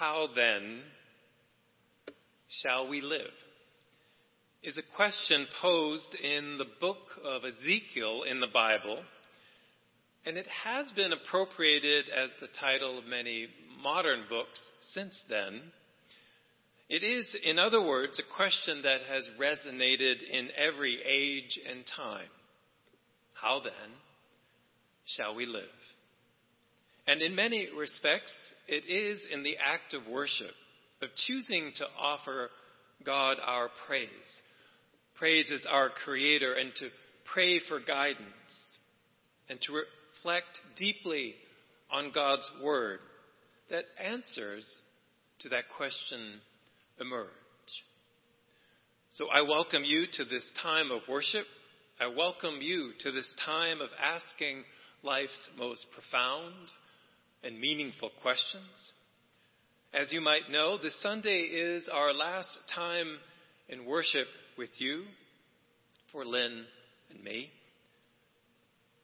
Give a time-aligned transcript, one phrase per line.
[0.00, 0.80] How then
[2.48, 3.34] shall we live?
[4.62, 9.02] Is a question posed in the book of Ezekiel in the Bible,
[10.24, 13.48] and it has been appropriated as the title of many
[13.82, 14.58] modern books
[14.92, 15.64] since then.
[16.88, 22.30] It is, in other words, a question that has resonated in every age and time.
[23.34, 23.92] How then
[25.04, 25.64] shall we live?
[27.06, 28.32] And in many respects,
[28.70, 30.54] it is in the act of worship,
[31.02, 32.50] of choosing to offer
[33.04, 34.08] God our praise.
[35.18, 36.88] Praise as our Creator and to
[37.34, 38.24] pray for guidance
[39.48, 41.34] and to reflect deeply
[41.90, 43.00] on God's Word
[43.70, 44.64] that answers
[45.40, 46.40] to that question
[47.00, 47.26] emerge.
[49.10, 51.46] So I welcome you to this time of worship.
[52.00, 54.62] I welcome you to this time of asking
[55.02, 56.54] life's most profound
[57.42, 58.92] and meaningful questions.
[59.92, 63.18] As you might know, this Sunday is our last time
[63.68, 64.26] in worship
[64.56, 65.04] with you
[66.12, 66.64] for Lynn
[67.10, 67.50] and me.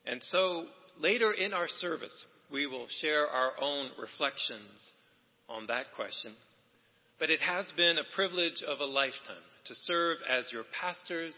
[0.07, 0.67] And so
[1.01, 4.93] later in our service, we will share our own reflections
[5.49, 6.35] on that question.
[7.19, 11.35] But it has been a privilege of a lifetime to serve as your pastors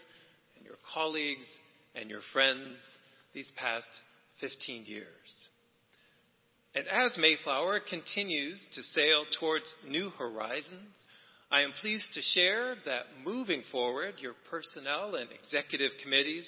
[0.55, 1.45] and your colleagues
[1.95, 2.75] and your friends
[3.33, 3.87] these past
[4.41, 5.07] 15 years.
[6.75, 10.95] And as Mayflower continues to sail towards new horizons,
[11.51, 16.45] I am pleased to share that moving forward, your personnel and executive committees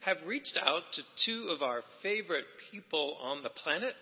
[0.00, 3.94] have reached out to two of our favorite people on the planet,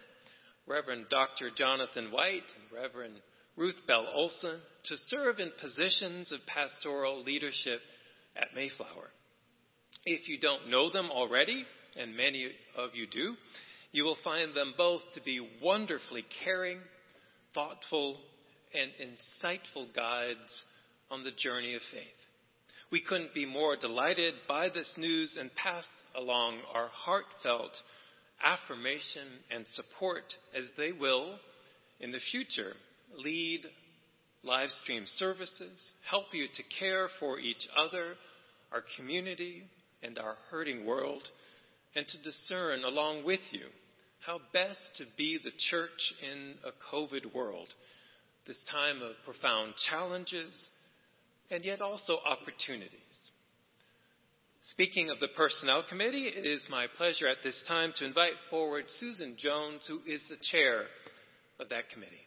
[0.67, 1.51] Reverend Dr.
[1.55, 3.15] Jonathan White and Reverend
[3.57, 7.81] Ruth Bell Olson, to serve in positions of pastoral leadership
[8.35, 9.11] at Mayflower.
[10.07, 11.67] If you don't know them already,
[12.01, 12.47] and many
[12.77, 13.35] of you do,
[13.93, 16.79] you will find them both to be wonderfully caring,
[17.55, 18.17] thoughtful,
[18.75, 20.63] and insightful guides
[21.11, 22.03] on the journey of faith.
[22.91, 25.85] We couldn't be more delighted by this news and pass
[26.17, 27.73] along our heartfelt
[28.43, 30.25] affirmation and support
[30.57, 31.39] as they will,
[32.01, 32.73] in the future,
[33.17, 33.61] lead
[34.43, 38.15] live stream services, help you to care for each other,
[38.73, 39.63] our community,
[40.03, 41.23] and our hurting world,
[41.95, 43.67] and to discern along with you
[44.27, 47.69] how best to be the church in a COVID world,
[48.47, 50.55] this time of profound challenges
[51.51, 53.01] and yet also opportunities.
[54.71, 58.85] Speaking of the Personnel Committee, it is my pleasure at this time to invite forward
[59.01, 60.85] Susan Jones, who is the chair
[61.59, 62.27] of that committee.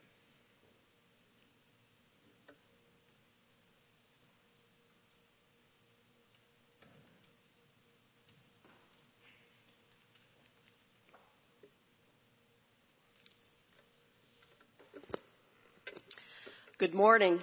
[16.77, 17.39] Good morning.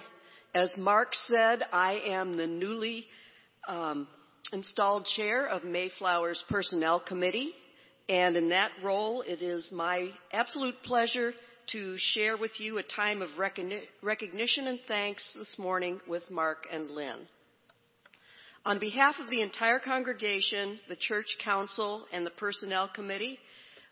[0.53, 3.07] As Mark said, I am the newly
[3.67, 4.07] um,
[4.51, 7.51] installed chair of Mayflower's Personnel Committee,
[8.07, 11.33] and in that role, it is my absolute pleasure
[11.71, 16.91] to share with you a time of recognition and thanks this morning with Mark and
[16.91, 17.27] Lynn.
[18.67, 23.39] On behalf of the entire congregation, the Church Council, and the Personnel Committee,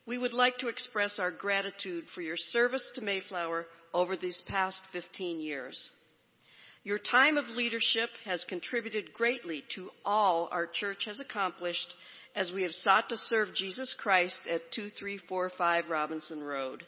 [0.05, 4.81] we would like to express our gratitude for your service to Mayflower over these past
[4.93, 5.91] 15 years.
[6.83, 11.93] Your time of leadership has contributed greatly to all our church has accomplished
[12.35, 16.83] as we have sought to serve Jesus Christ at 2345 Robinson Road.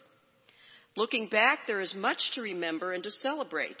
[0.96, 3.76] Looking back, there is much to remember and to celebrate.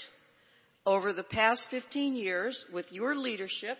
[0.86, 3.78] Over the past 15 years, with your leadership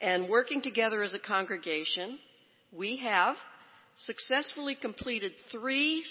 [0.00, 2.18] and working together as a congregation,
[2.70, 3.36] we have
[4.04, 6.04] successfully completed three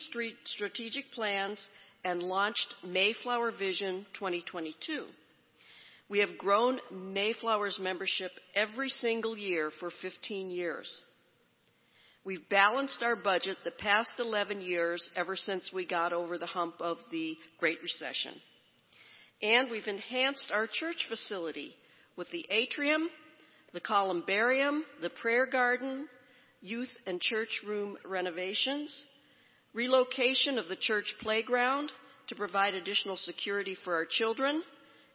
[0.45, 1.59] strategic plans
[2.03, 5.05] and launched Mayflower Vision 2022.
[6.07, 11.01] We have grown Mayflower's membership every single year for 15 years.
[12.23, 16.75] We've balanced our budget the past 11 years ever since we got over the hump
[16.79, 18.33] of the Great Recession.
[19.41, 21.75] And we've enhanced our church facility
[22.17, 23.09] with the atrium,
[23.73, 26.07] the columbarium, the prayer garden,
[26.65, 29.05] youth and church room renovations,
[29.73, 31.91] relocation of the church playground
[32.27, 34.63] to provide additional security for our children,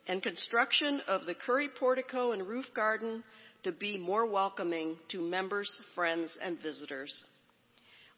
[0.07, 3.25] and construction of the Curry portico and roof garden
[3.65, 7.25] to be more welcoming to members, friends, and visitors.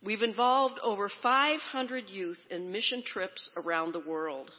[0.05, 4.51] We've involved over 500 youth in mission trips around the world.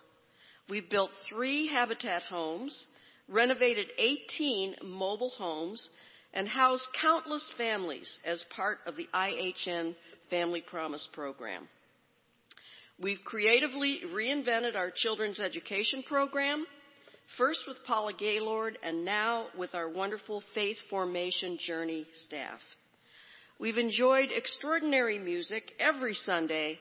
[0.67, 2.87] We've built three habitat homes,
[3.27, 5.89] renovated 18 mobile homes,
[6.33, 9.95] and housed countless families as part of the IHN
[10.30, 11.68] Family Promise Program.
[13.02, 16.66] We've creatively reinvented our children's education program,
[17.37, 22.59] first with Paula Gaylord and now with our wonderful Faith Formation Journey staff.
[23.59, 26.80] We've enjoyed extraordinary music every Sunday,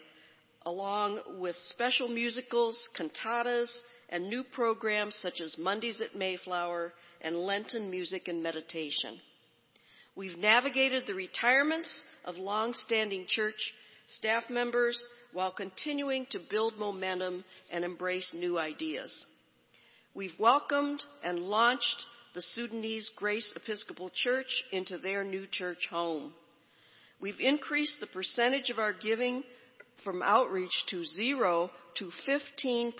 [0.64, 3.70] along with special musicals, cantatas,
[4.08, 9.18] and new programs such as Mondays at Mayflower and Lenten Music and Meditation.
[10.14, 11.88] We've navigated the retirements
[12.24, 13.72] of long-standing church
[14.18, 15.02] staff members
[15.32, 19.26] while continuing to build momentum and embrace new ideas.
[20.14, 22.04] We've welcomed and launched
[22.34, 26.32] the Sudanese Grace Episcopal Church into their new church home.
[27.20, 29.42] We've increased the percentage of our giving
[30.04, 32.92] from outreach to zero to 15%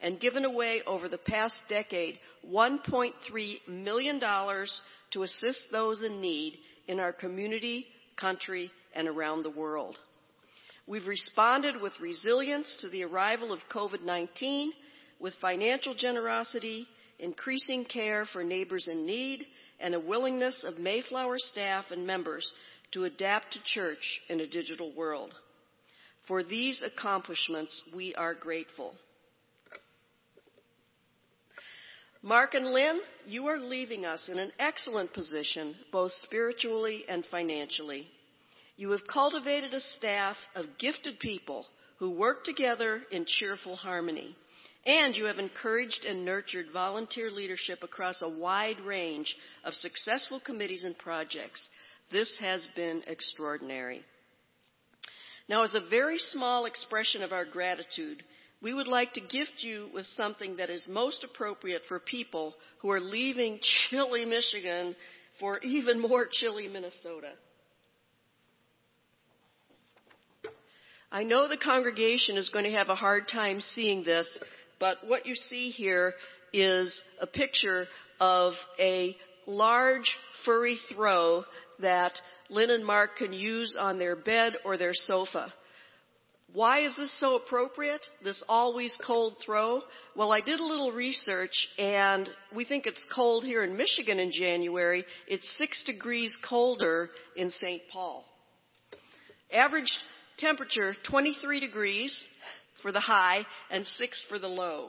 [0.00, 3.12] and given away over the past decade $1.3
[3.68, 6.54] million to assist those in need
[6.86, 7.86] in our community,
[8.18, 9.98] country, and around the world.
[10.86, 14.72] We've responded with resilience to the arrival of COVID 19,
[15.20, 16.86] with financial generosity,
[17.18, 19.46] increasing care for neighbors in need,
[19.80, 22.50] and a willingness of Mayflower staff and members
[22.92, 25.34] to adapt to church in a digital world.
[26.26, 28.94] For these accomplishments, we are grateful.
[32.22, 38.08] Mark and Lynn, you are leaving us in an excellent position, both spiritually and financially.
[38.76, 41.66] You have cultivated a staff of gifted people
[41.98, 44.34] who work together in cheerful harmony.
[44.84, 50.82] And you have encouraged and nurtured volunteer leadership across a wide range of successful committees
[50.82, 51.68] and projects.
[52.10, 54.02] This has been extraordinary.
[55.48, 58.22] Now, as a very small expression of our gratitude,
[58.60, 62.90] we would like to gift you with something that is most appropriate for people who
[62.90, 64.96] are leaving chilly Michigan
[65.38, 67.30] for even more chilly Minnesota.
[71.10, 74.28] I know the congregation is going to have a hard time seeing this,
[74.78, 76.14] but what you see here
[76.52, 77.86] is a picture
[78.20, 81.44] of a large furry throw
[81.80, 82.12] that
[82.50, 85.52] Lynn and Mark can use on their bed or their sofa.
[86.54, 88.00] Why is this so appropriate?
[88.24, 89.82] This always cold throw?
[90.16, 94.32] Well, I did a little research and we think it's cold here in Michigan in
[94.32, 95.04] January.
[95.26, 97.82] It's six degrees colder in St.
[97.92, 98.24] Paul.
[99.52, 99.92] Average
[100.38, 102.24] temperature 23 degrees
[102.80, 104.88] for the high and six for the low.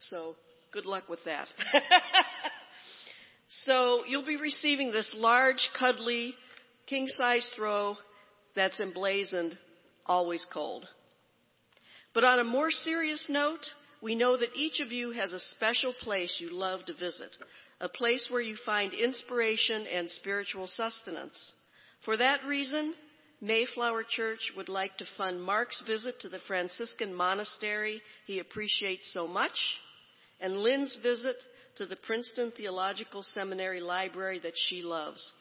[0.00, 0.36] So
[0.70, 1.48] good luck with that.
[3.48, 6.34] so you'll be receiving this large, cuddly,
[6.86, 7.96] king size throw
[8.54, 9.56] that's emblazoned
[10.10, 10.84] always cold.
[12.12, 13.64] But on a more serious note,
[14.02, 17.30] we know that each of you has a special place you love to visit,
[17.80, 21.38] a place where you find inspiration and spiritual sustenance.
[22.04, 22.94] For that reason,
[23.40, 29.28] Mayflower Church would like to fund Mark's visit to the Franciscan monastery he appreciates so
[29.28, 29.56] much,
[30.40, 31.36] and Lynn's visit
[31.76, 35.32] to the Princeton Theological Seminary library that she loves.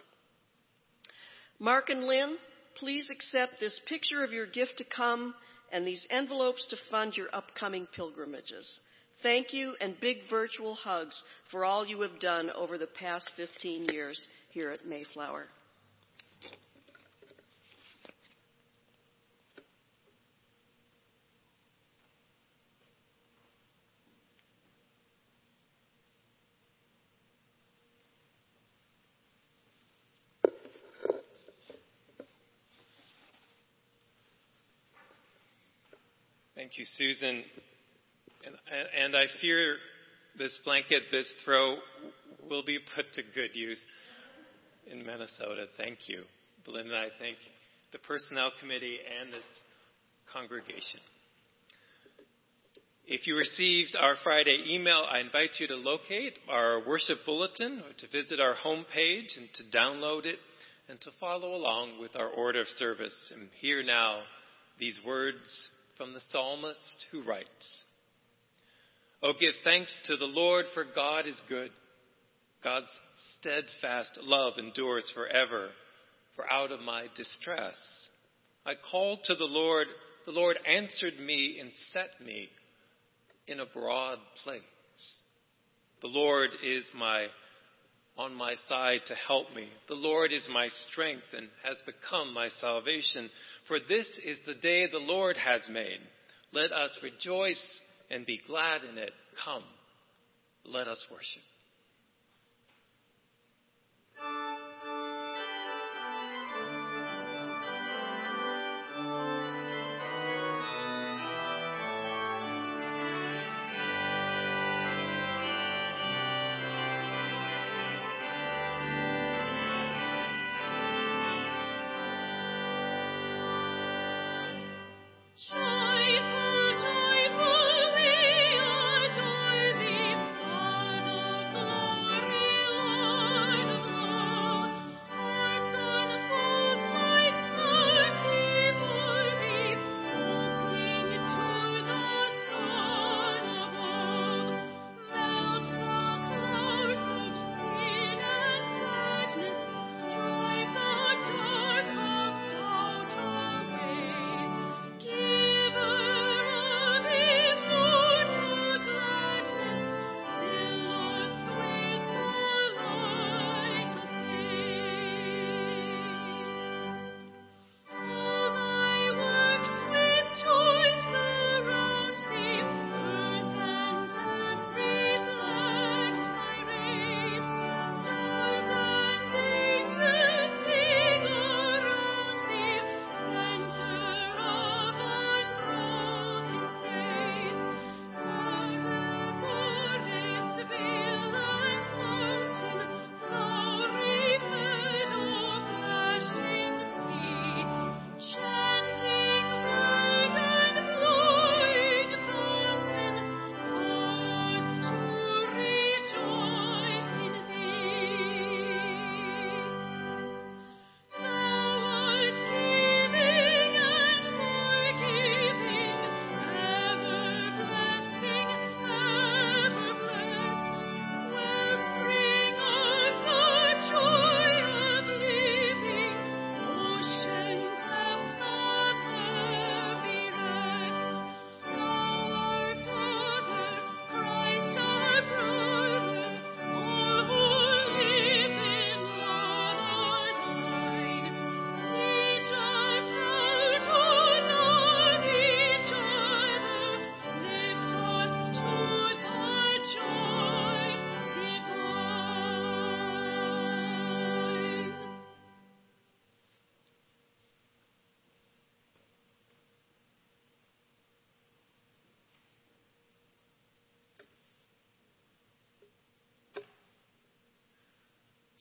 [1.57, 2.37] Mark and Lynn,
[2.77, 5.33] please accept this picture of your gift to come
[5.71, 8.79] and these envelopes to fund your upcoming pilgrimages.
[9.21, 11.21] Thank you and big virtual hugs
[11.51, 15.47] for all you have done over the past 15 years here at Mayflower.
[36.59, 37.41] Thank you, Susan.
[38.45, 38.55] And,
[39.01, 39.77] and, I fear
[40.37, 41.77] this blanket, this throw,
[42.49, 43.79] will be put to good use
[44.91, 45.67] in Minnesota.
[45.77, 46.23] Thank you.
[46.65, 47.37] Belinda I thank
[47.93, 49.45] the Personnel Committee and this
[50.33, 50.99] congregation.
[53.07, 57.93] If you received our Friday email, I invite you to locate our worship bulletin, or
[57.99, 60.39] to visit our homepage, and to download it,
[60.89, 63.15] and to follow along with our order of service.
[63.33, 64.23] And hear now
[64.77, 67.83] these words from the psalmist who writes,
[69.21, 71.71] Oh, give thanks to the Lord, for God is good.
[72.63, 72.87] God's
[73.37, 75.67] steadfast love endures forever.
[76.37, 77.75] For out of my distress,
[78.65, 79.87] I called to the Lord.
[80.25, 82.47] The Lord answered me and set me
[83.45, 84.61] in a broad place.
[86.01, 87.27] The Lord is my
[88.19, 89.69] on my side to help me.
[89.87, 93.29] The Lord is my strength and has become my salvation.
[93.67, 95.99] For this is the day the Lord has made.
[96.51, 97.63] Let us rejoice
[98.11, 99.11] and be glad in it.
[99.45, 99.63] Come,
[100.65, 101.48] let us worship.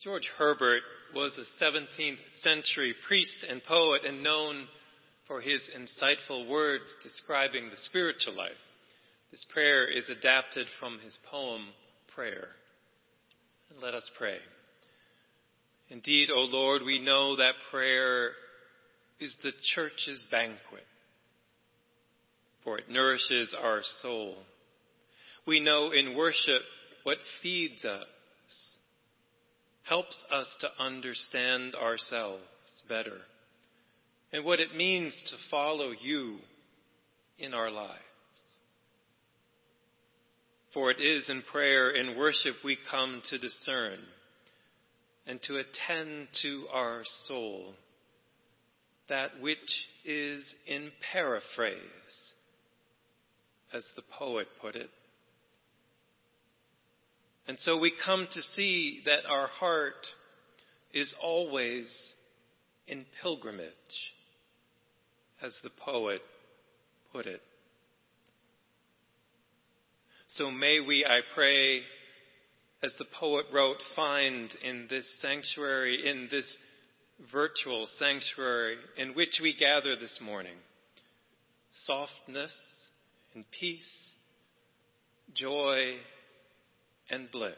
[0.03, 0.81] George Herbert
[1.13, 4.65] was a 17th century priest and poet and known
[5.27, 8.51] for his insightful words describing the spiritual life.
[9.29, 11.67] This prayer is adapted from his poem,
[12.15, 12.47] Prayer.
[13.81, 14.37] let us pray.
[15.89, 18.31] Indeed, O Lord, we know that prayer
[19.19, 20.85] is the church's banquet,
[22.63, 24.37] for it nourishes our soul.
[25.45, 26.61] We know in worship
[27.03, 28.05] what feeds us
[29.89, 32.43] helps us to understand ourselves
[32.87, 33.17] better
[34.31, 36.37] and what it means to follow you
[37.39, 37.99] in our lives.
[40.73, 43.97] For it is in prayer and worship we come to discern
[45.25, 47.73] and to attend to our soul,
[49.09, 49.57] that which
[50.05, 51.79] is in paraphrase,
[53.73, 54.89] as the poet put it,
[57.49, 60.05] and so we come to see that our heart
[60.93, 61.87] is always
[62.87, 63.73] in pilgrimage,
[65.41, 66.21] as the poet
[67.11, 67.41] put it.
[70.27, 71.81] So may we, I pray,
[72.83, 76.45] as the poet wrote, find in this sanctuary, in this
[77.31, 80.57] virtual sanctuary in which we gather this morning,
[81.87, 82.53] softness
[83.33, 84.13] and peace,
[85.33, 85.95] joy
[87.09, 87.53] and bliss,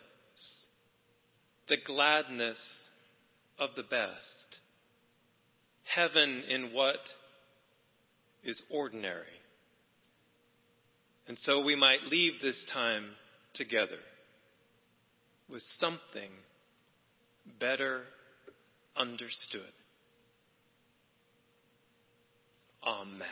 [1.67, 2.57] the gladness
[3.59, 4.59] of the best,
[5.83, 6.99] heaven in what
[8.43, 9.25] is ordinary.
[11.27, 13.05] And so we might leave this time
[13.53, 13.99] together
[15.49, 16.31] with something
[17.59, 18.01] better
[18.97, 19.61] understood.
[22.83, 23.27] Amen.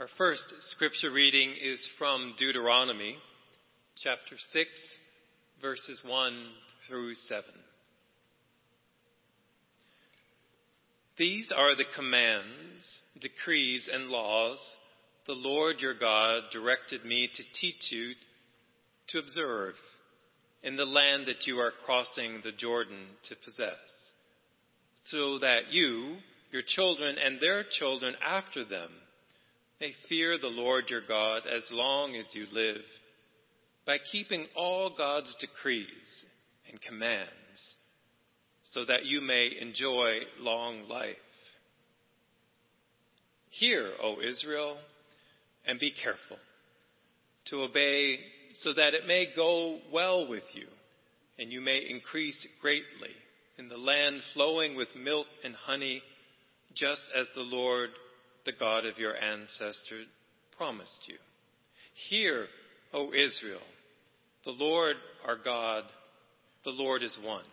[0.00, 3.16] Our first scripture reading is from Deuteronomy
[3.96, 4.68] chapter 6,
[5.60, 6.46] verses 1
[6.86, 7.44] through 7.
[11.16, 12.84] These are the commands,
[13.20, 14.58] decrees, and laws
[15.26, 18.12] the Lord your God directed me to teach you
[19.08, 19.74] to observe
[20.62, 24.12] in the land that you are crossing the Jordan to possess,
[25.06, 26.18] so that you,
[26.52, 28.90] your children, and their children after them
[29.80, 32.82] may fear the Lord your God as long as you live
[33.86, 36.24] by keeping all God's decrees
[36.68, 37.30] and commands
[38.72, 41.16] so that you may enjoy long life.
[43.50, 44.76] Hear, O Israel,
[45.64, 46.38] and be careful
[47.46, 48.18] to obey
[48.62, 50.66] so that it may go well with you
[51.38, 53.14] and you may increase greatly
[53.58, 56.02] in the land flowing with milk and honey,
[56.74, 57.90] just as the Lord
[58.48, 60.06] the God of your ancestors
[60.56, 61.16] promised you.
[62.08, 62.46] Hear,
[62.94, 63.60] O Israel,
[64.46, 65.84] the Lord our God,
[66.64, 67.44] the Lord is one.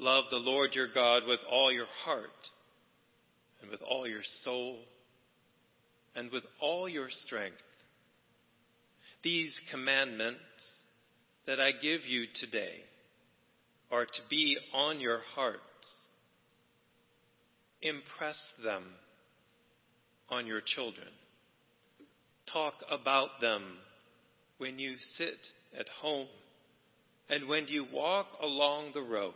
[0.00, 2.26] Love the Lord your God with all your heart
[3.62, 4.78] and with all your soul
[6.16, 7.56] and with all your strength.
[9.22, 10.40] These commandments
[11.46, 12.80] that I give you today
[13.92, 15.60] are to be on your heart
[17.86, 18.82] Impress them
[20.28, 21.06] on your children.
[22.52, 23.62] Talk about them
[24.58, 25.38] when you sit
[25.78, 26.26] at home
[27.28, 29.34] and when you walk along the road,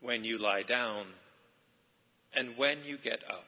[0.00, 1.06] when you lie down
[2.34, 3.44] and when you get up.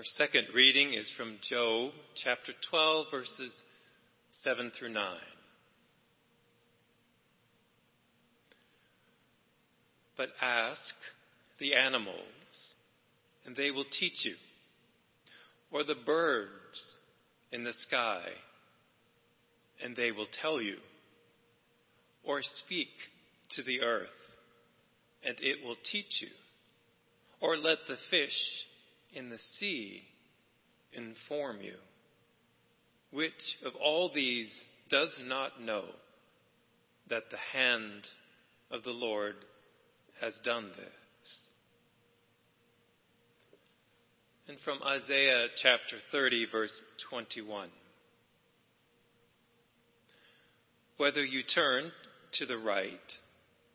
[0.00, 1.90] Our second reading is from Job
[2.24, 3.54] chapter 12, verses
[4.42, 5.04] 7 through 9.
[10.16, 10.94] But ask
[11.58, 12.16] the animals,
[13.44, 14.36] and they will teach you,
[15.70, 16.48] or the birds
[17.52, 18.22] in the sky,
[19.84, 20.76] and they will tell you,
[22.24, 22.88] or speak
[23.50, 24.08] to the earth,
[25.26, 26.28] and it will teach you,
[27.42, 28.64] or let the fish
[29.14, 30.02] in the sea
[30.92, 31.76] inform you?
[33.12, 34.52] Which of all these
[34.90, 35.84] does not know
[37.08, 38.06] that the hand
[38.70, 39.34] of the Lord
[40.20, 41.36] has done this?
[44.48, 46.72] And from Isaiah chapter 30, verse
[47.08, 47.68] 21.
[50.96, 51.92] Whether you turn
[52.32, 52.92] to the right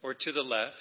[0.03, 0.75] or to the left,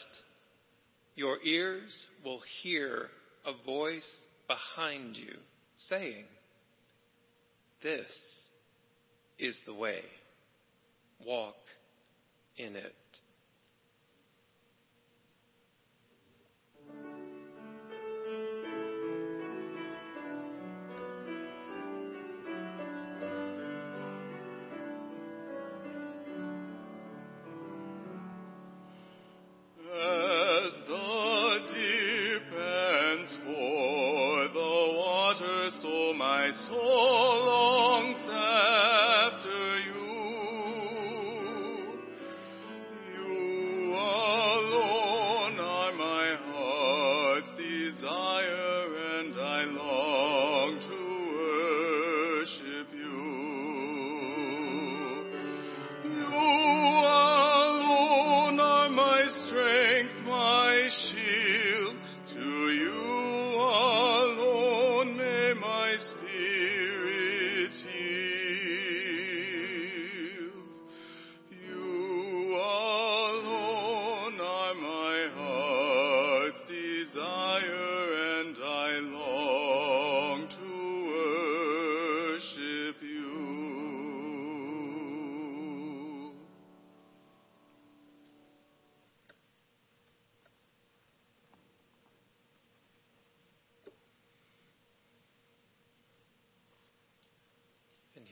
[1.15, 3.09] your ears will hear
[3.47, 4.09] a voice
[4.47, 5.35] behind you,
[5.77, 6.25] saying,
[7.83, 8.07] This
[9.39, 10.01] is the way.
[11.25, 11.57] Walk
[12.57, 12.95] in it.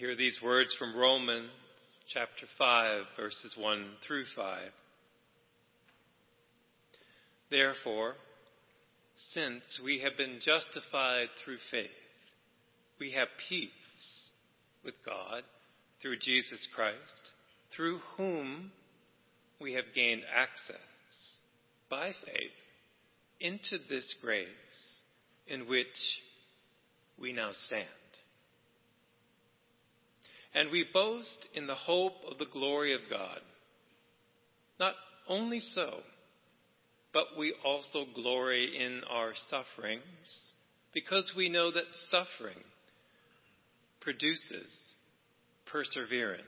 [0.02, 1.48] Hear these words from Romans
[2.12, 4.58] chapter 5, verses 1 through 5.
[7.52, 8.14] Therefore,
[9.32, 11.86] since we have been justified through faith,
[12.98, 13.70] we have peace
[14.84, 15.44] with God
[16.00, 16.96] through Jesus Christ,
[17.76, 18.72] through whom
[19.60, 20.80] we have gained access
[21.88, 22.50] by faith
[23.38, 25.04] into this grace
[25.46, 25.86] in which
[27.20, 27.86] we now stand.
[30.54, 33.40] And we boast in the hope of the glory of God.
[34.78, 34.94] Not
[35.28, 36.00] only so,
[37.12, 40.02] but we also glory in our sufferings
[40.92, 42.62] because we know that suffering
[44.00, 44.92] produces
[45.66, 46.42] perseverance.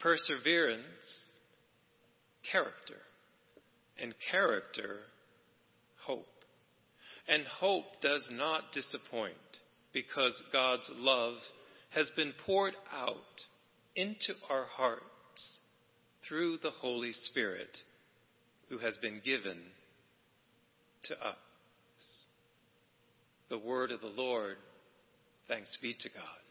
[0.00, 0.84] Perseverance,
[2.50, 2.96] character.
[4.00, 4.98] And character,
[6.04, 6.26] hope.
[7.28, 9.34] And hope does not disappoint
[9.92, 11.34] because God's love
[11.90, 13.16] has been poured out
[13.96, 15.02] into our hearts
[16.26, 17.76] through the Holy Spirit
[18.68, 19.58] who has been given
[21.04, 21.36] to us.
[23.48, 24.56] The word of the Lord.
[25.48, 26.47] Thanks be to God.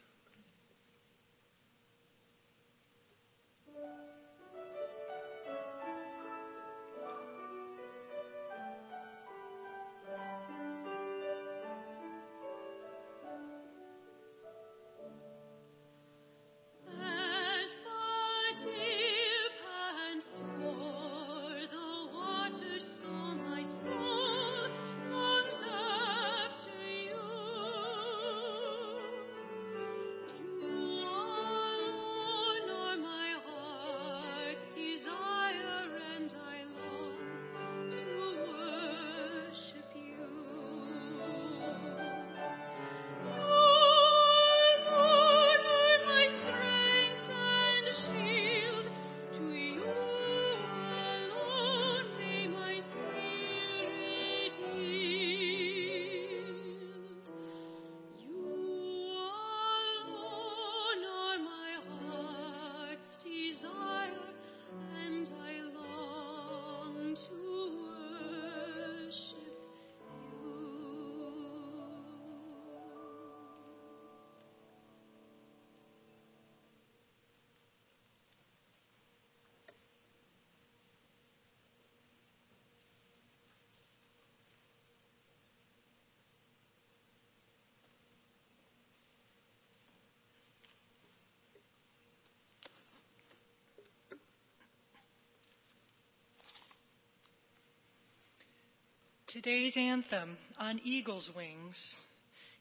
[99.44, 101.76] Today's anthem, On Eagle's Wings,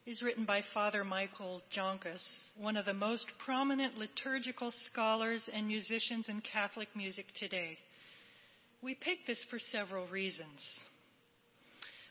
[0.06, 2.22] is written by Father Michael Joncas,
[2.56, 7.80] one of the most prominent liturgical scholars and musicians in Catholic music today.
[8.84, 10.64] We picked this for several reasons.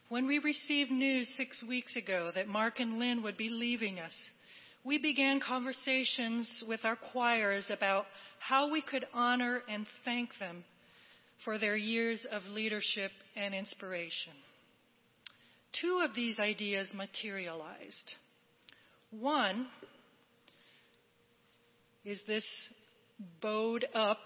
[0.08, 4.14] When we received news six weeks ago that Mark and Lynn would be leaving us,
[4.84, 8.06] we began conversations with our choirs about
[8.40, 10.64] how we could honor and thank them
[11.44, 14.32] for their years of leadership and inspiration.
[15.80, 18.14] Two of these ideas materialized.
[19.10, 19.66] One
[22.04, 22.44] is this
[23.42, 24.20] bowed up,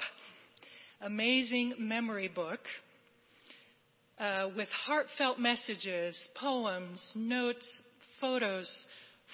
[1.01, 2.61] amazing memory book
[4.19, 7.67] uh, with heartfelt messages, poems, notes,
[8.21, 8.71] photos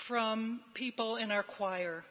[0.06, 2.04] from people in our choir.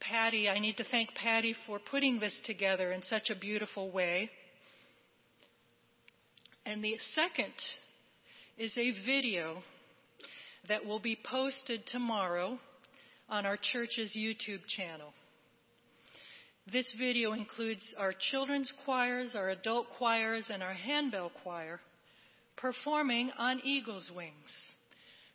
[0.00, 4.30] Patty, I need to thank Patty for putting this together in such a beautiful way.
[6.64, 7.52] And the second
[8.60, 9.56] is a video
[10.68, 12.58] that will be posted tomorrow
[13.26, 15.14] on our church's YouTube channel.
[16.70, 21.80] This video includes our children's choirs, our adult choirs, and our handbell choir
[22.58, 24.34] performing on eagle's wings.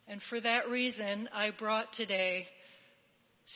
[0.08, 2.46] And for that reason, I brought today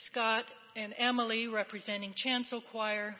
[0.07, 3.17] Scott and Emily representing chancel choir,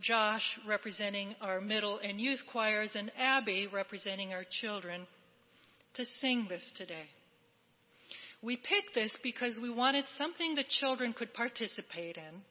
[0.00, 5.06] Josh representing our middle and youth choirs, and Abby representing our children
[5.96, 7.06] to sing this today.
[8.42, 12.42] We picked this because we wanted something that children could participate in,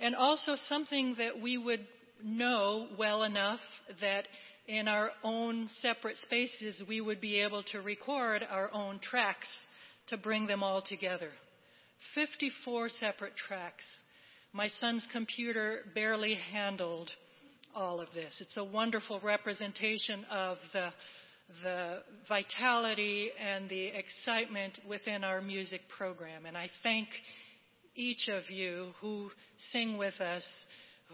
[0.00, 1.86] and also something that we would
[2.22, 3.60] know well enough
[4.00, 4.26] that
[4.66, 9.48] in our own separate spaces we would be able to record our own tracks
[10.08, 11.30] to bring them all together.
[12.14, 13.84] 54 separate tracks.
[14.52, 17.10] My son's computer barely handled
[17.74, 18.34] all of this.
[18.40, 20.90] It's a wonderful representation of the
[21.62, 26.46] the vitality and the excitement within our music program.
[26.46, 27.08] And I thank
[27.94, 29.30] each of you who
[29.72, 30.44] sing with us,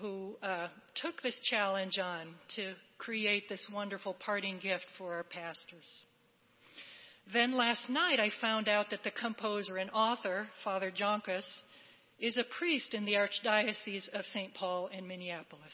[0.01, 5.89] who uh, took this challenge on to create this wonderful parting gift for our pastors.
[7.33, 11.47] Then last night I found out that the composer and author, Father Joncas,
[12.19, 14.53] is a priest in the Archdiocese of St.
[14.55, 15.73] Paul in Minneapolis.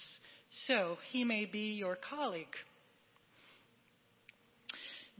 [0.66, 2.46] So he may be your colleague.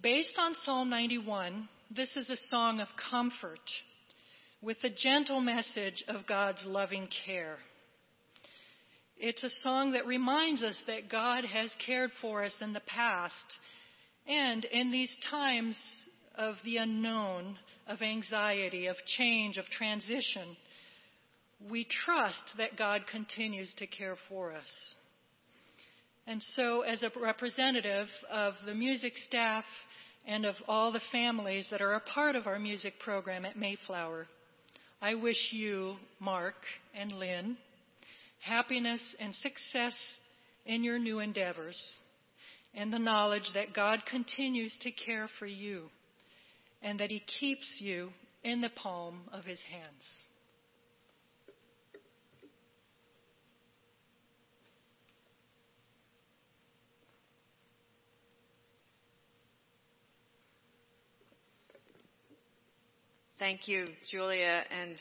[0.03, 3.61] Based on Psalm 91, this is a song of comfort
[4.63, 7.57] with a gentle message of God's loving care.
[9.19, 13.59] It's a song that reminds us that God has cared for us in the past
[14.27, 15.79] and in these times
[16.35, 20.57] of the unknown, of anxiety, of change, of transition,
[21.69, 24.95] we trust that God continues to care for us.
[26.27, 29.65] And so, as a representative of the music staff
[30.27, 34.27] and of all the families that are a part of our music program at Mayflower.
[35.03, 36.55] I wish you, Mark
[36.95, 37.57] and Lynn,
[38.41, 39.97] happiness and success
[40.67, 41.79] in your new endeavors
[42.75, 45.85] and the knowledge that God continues to care for you
[46.83, 48.11] and that He keeps you
[48.43, 50.05] in the palm of His hands.
[63.41, 64.97] Thank you, Julia, and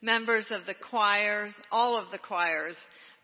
[0.00, 2.76] members of the choirs, all of the choirs.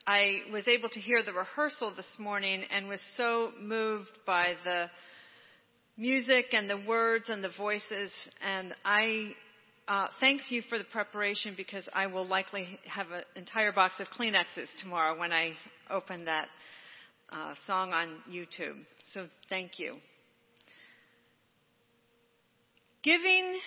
[0.05, 4.90] I was able to hear the rehearsal this morning and was so moved by the
[5.97, 8.11] music and the words and the voices.
[8.44, 9.31] And I
[9.87, 14.09] uh, thank you for the preparation because I will likely have an entire box of
[14.09, 15.53] Kleenexes tomorrow when I
[15.88, 16.49] open that
[17.31, 18.75] uh, song on YouTube.
[19.14, 19.94] So thank you.
[23.05, 23.61] Giving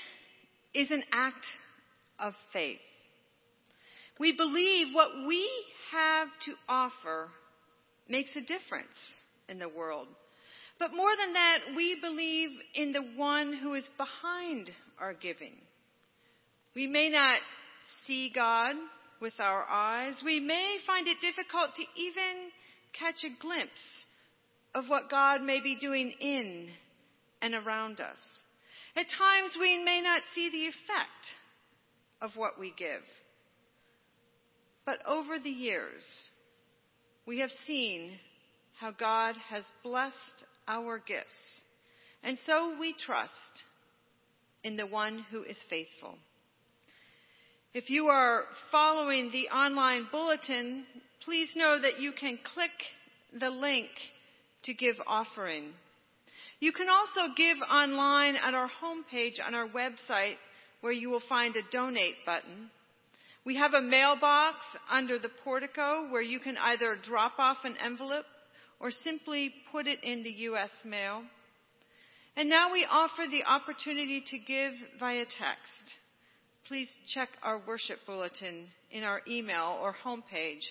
[0.73, 1.45] is an act
[2.19, 2.79] of faith.
[4.19, 5.49] We believe what we
[5.91, 7.29] have to offer
[8.07, 8.87] makes a difference
[9.49, 10.07] in the world.
[10.79, 15.53] But more than that, we believe in the one who is behind our giving.
[16.75, 17.39] We may not
[18.05, 18.75] see God
[19.21, 20.15] with our eyes.
[20.23, 22.49] We may find it difficult to even
[22.97, 23.71] catch a glimpse
[24.73, 26.69] of what God may be doing in
[27.41, 28.17] and around us.
[28.95, 31.25] At times we may not see the effect
[32.21, 33.01] of what we give.
[34.85, 36.03] But over the years,
[37.25, 38.11] we have seen
[38.79, 41.27] how God has blessed our gifts.
[42.23, 43.31] And so we trust
[44.63, 46.15] in the one who is faithful.
[47.73, 50.83] If you are following the online bulletin,
[51.23, 52.71] please know that you can click
[53.39, 53.89] the link
[54.63, 55.69] to give offering.
[56.61, 60.35] You can also give online at our homepage on our website
[60.81, 62.69] where you will find a donate button.
[63.43, 64.57] We have a mailbox
[64.89, 68.25] under the portico where you can either drop off an envelope
[68.79, 70.69] or simply put it in the U.S.
[70.85, 71.23] mail.
[72.37, 75.97] And now we offer the opportunity to give via text.
[76.67, 80.61] Please check our worship bulletin in our email or homepage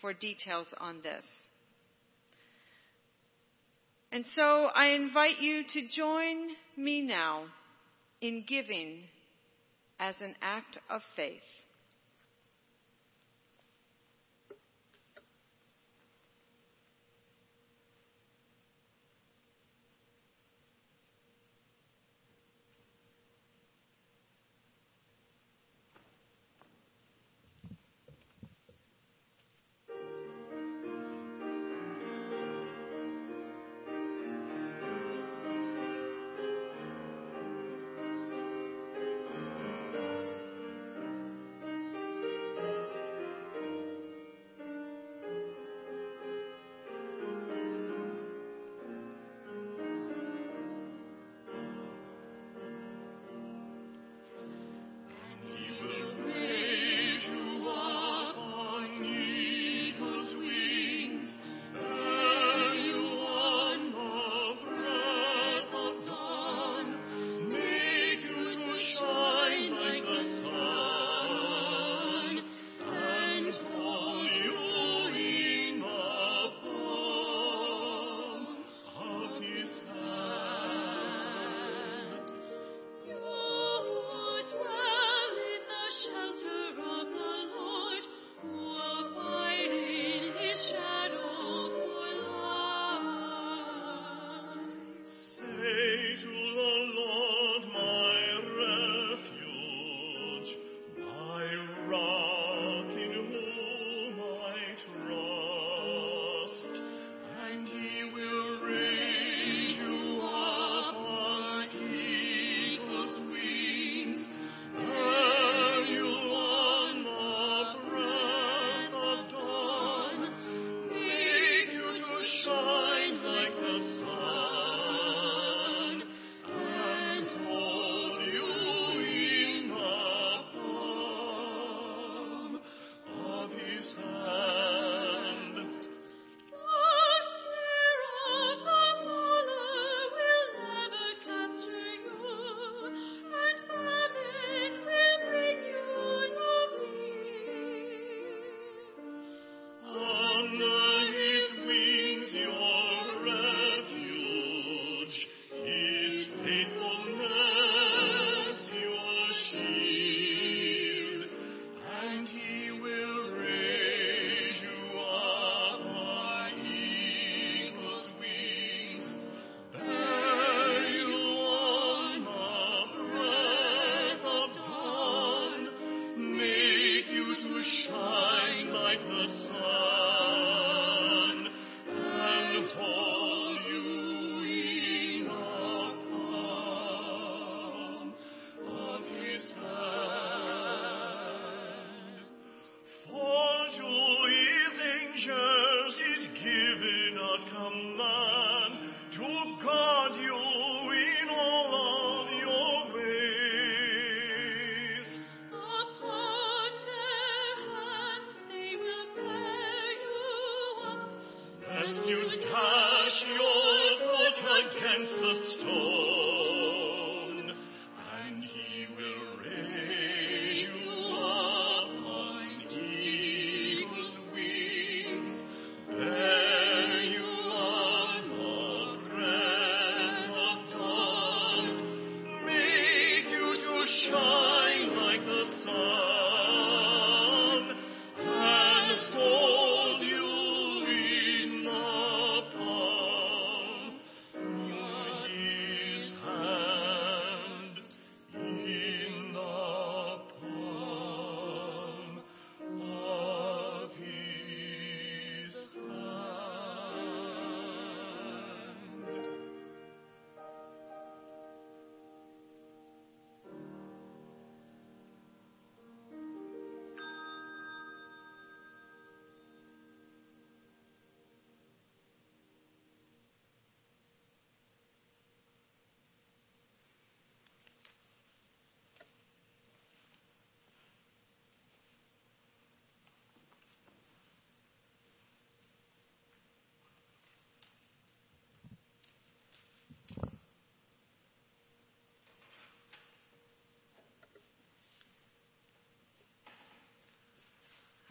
[0.00, 1.24] for details on this.
[4.12, 7.44] And so I invite you to join me now
[8.20, 9.04] in giving
[9.98, 11.40] as an act of faith.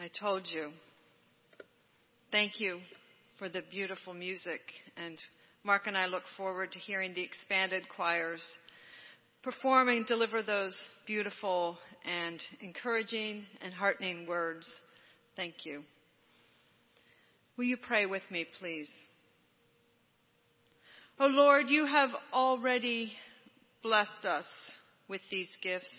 [0.01, 0.69] I told you.
[2.31, 2.79] Thank you
[3.37, 4.61] for the beautiful music.
[4.95, 5.21] And
[5.65, 8.41] Mark and I look forward to hearing the expanded choirs
[9.43, 14.65] perform and deliver those beautiful and encouraging and heartening words.
[15.35, 15.83] Thank you.
[17.57, 18.89] Will you pray with me, please?
[21.19, 23.11] Oh Lord, you have already
[23.83, 24.45] blessed us
[25.09, 25.89] with these gifts.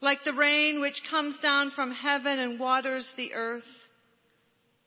[0.00, 3.64] Like the rain which comes down from heaven and waters the earth,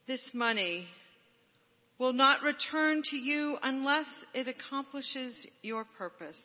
[0.08, 0.86] this money
[1.98, 6.42] will not return to you unless it accomplishes your purpose.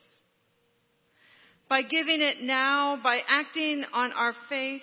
[1.69, 4.83] By giving it now, by acting on our faith,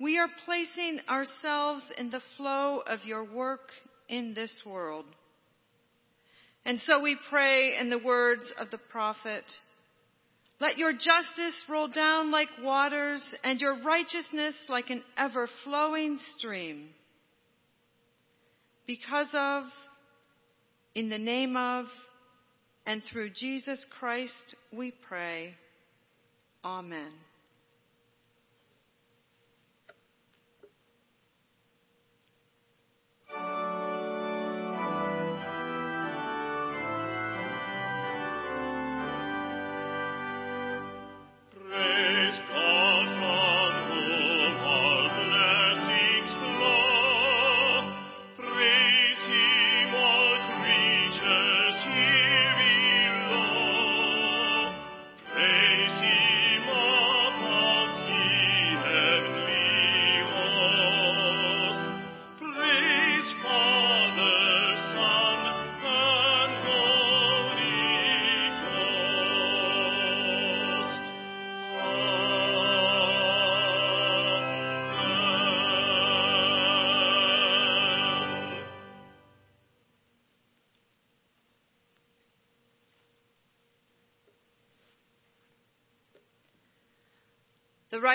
[0.00, 3.70] we are placing ourselves in the flow of your work
[4.08, 5.04] in this world.
[6.64, 9.44] And so we pray in the words of the prophet,
[10.60, 16.88] let your justice roll down like waters and your righteousness like an ever flowing stream.
[18.86, 19.64] Because of,
[20.94, 21.86] in the name of,
[22.86, 25.54] and through Jesus Christ we pray.
[26.64, 27.12] Amen.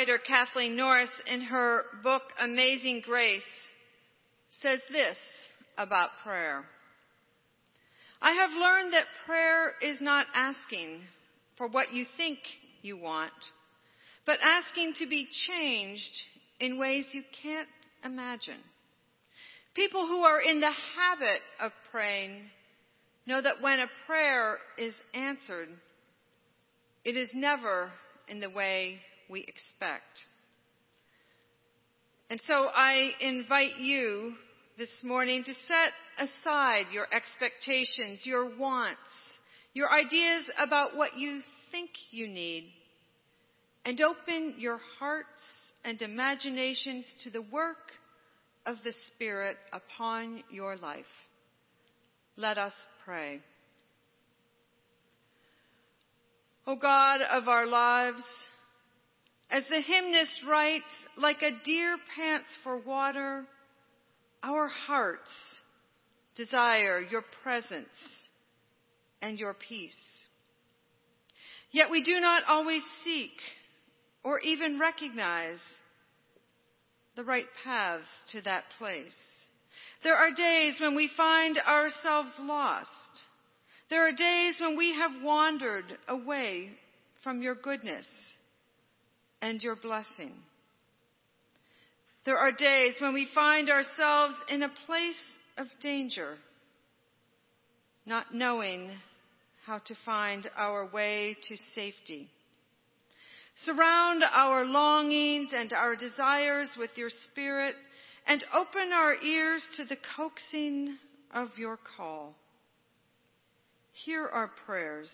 [0.03, 3.41] Writer Kathleen Norris, in her book Amazing Grace,
[4.61, 5.15] says this
[5.77, 6.65] about prayer.
[8.21, 10.99] I have learned that prayer is not asking
[11.57, 12.39] for what you think
[12.81, 13.31] you want,
[14.25, 16.11] but asking to be changed
[16.59, 17.69] in ways you can't
[18.03, 18.59] imagine.
[19.73, 22.41] People who are in the habit of praying
[23.25, 25.69] know that when a prayer is answered,
[27.05, 27.89] it is never
[28.27, 28.99] in the way
[29.33, 30.19] we expect.
[32.29, 34.33] And so I invite you
[34.77, 38.99] this morning to set aside your expectations, your wants,
[39.73, 42.71] your ideas about what you think you need,
[43.85, 45.27] and open your hearts
[45.83, 47.91] and imaginations to the work
[48.67, 51.05] of the Spirit upon your life.
[52.37, 52.73] Let us
[53.03, 53.41] pray.
[56.67, 58.23] O God of our lives,
[59.53, 60.83] as the hymnist writes,
[61.15, 63.45] like a deer pants for water,
[64.41, 65.29] our hearts
[66.35, 67.85] desire your presence
[69.21, 69.95] and your peace.
[71.71, 73.31] Yet we do not always seek
[74.23, 75.61] or even recognize
[77.15, 79.15] the right paths to that place.
[80.03, 82.89] There are days when we find ourselves lost.
[83.91, 86.71] There are days when we have wandered away
[87.23, 88.07] from your goodness
[89.43, 90.31] and your blessing.
[92.25, 95.19] There are days when we find ourselves in a place
[95.57, 96.37] of danger,
[98.05, 98.89] not knowing
[99.65, 102.29] how to find our way to safety.
[103.65, 107.75] Surround our longings and our desires with your spirit
[108.25, 110.97] and open our ears to the coaxing
[111.35, 112.33] of your call.
[114.05, 115.09] Hear our prayers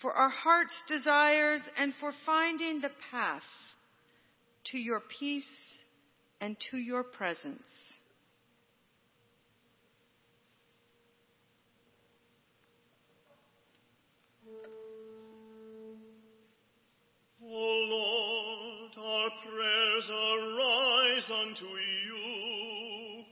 [0.00, 3.42] for our heart's desires, and for finding the path
[4.70, 5.44] to your peace
[6.40, 7.62] and to your presence.
[17.42, 23.24] O Lord, our prayers arise unto you.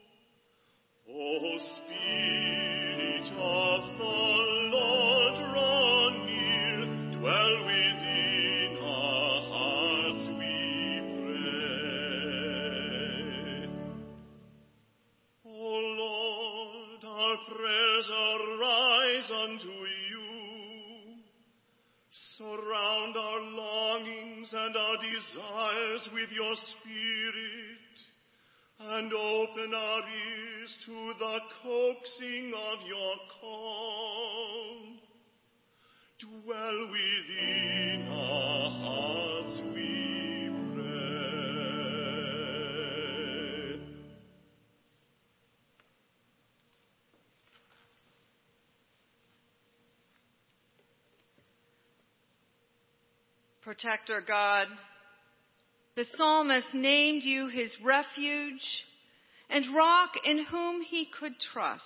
[1.09, 3.96] O Spirit of
[22.39, 27.97] Surround our longings and our desires with your Spirit,
[28.79, 34.77] and open our ears to the coaxing of your call.
[36.19, 39.36] Dwell within our hearts,
[53.67, 54.69] Protector God,
[55.97, 58.63] the psalmist named you his refuge
[59.51, 61.83] and rock in whom he could trust.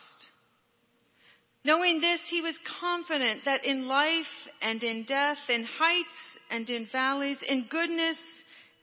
[1.65, 4.27] Knowing this, he was confident that in life
[4.61, 8.19] and in death, in heights and in valleys, in goodness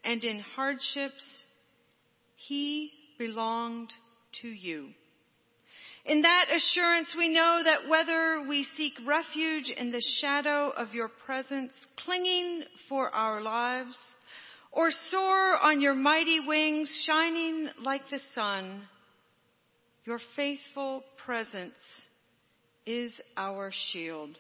[0.04, 1.46] and in hardships,
[2.36, 3.94] he belonged
[4.42, 4.88] to you.
[6.08, 11.10] In that assurance, we know that whether we seek refuge in the shadow of your
[11.10, 11.74] presence,
[12.06, 13.98] clinging for our lives,
[14.72, 18.84] or soar on your mighty wings, shining like the sun,
[20.06, 21.74] your faithful presence
[22.86, 24.38] is our shield.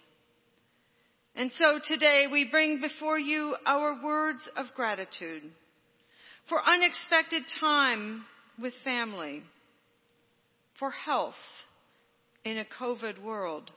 [1.35, 5.43] And so today we bring before you our words of gratitude
[6.47, 8.23] for unexpected time
[8.57, 9.43] with family,
[10.79, 11.35] for health
[12.43, 13.71] in a COVID world,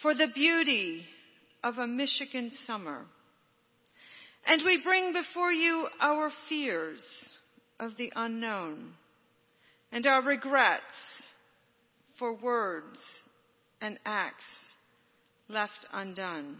[0.00, 1.04] for the beauty
[1.64, 3.04] of a Michigan summer.
[4.46, 7.02] And we bring before you our fears
[7.78, 8.94] of the unknown
[9.90, 10.82] and our regrets
[12.18, 12.98] for words
[13.80, 14.44] and acts
[15.48, 16.58] left undone.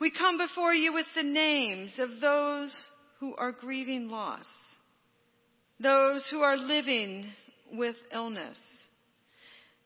[0.00, 2.74] We come before you with the names of those
[3.20, 4.46] who are grieving loss,
[5.78, 7.26] those who are living
[7.72, 8.58] with illness.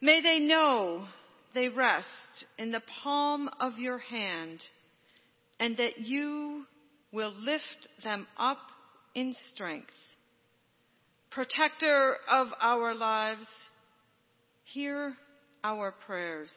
[0.00, 1.06] May they know
[1.54, 2.06] they rest
[2.58, 4.60] in the palm of your hand
[5.58, 6.64] and that you
[7.12, 8.58] will lift them up
[9.14, 9.94] in strength.
[11.30, 13.46] Protector of our lives,
[14.64, 15.14] hear
[15.64, 16.52] our prayers.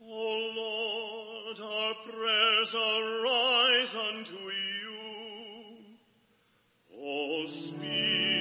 [0.00, 1.17] O Lord,
[1.56, 4.98] our prayers arise unto you.
[6.94, 8.37] O Spirit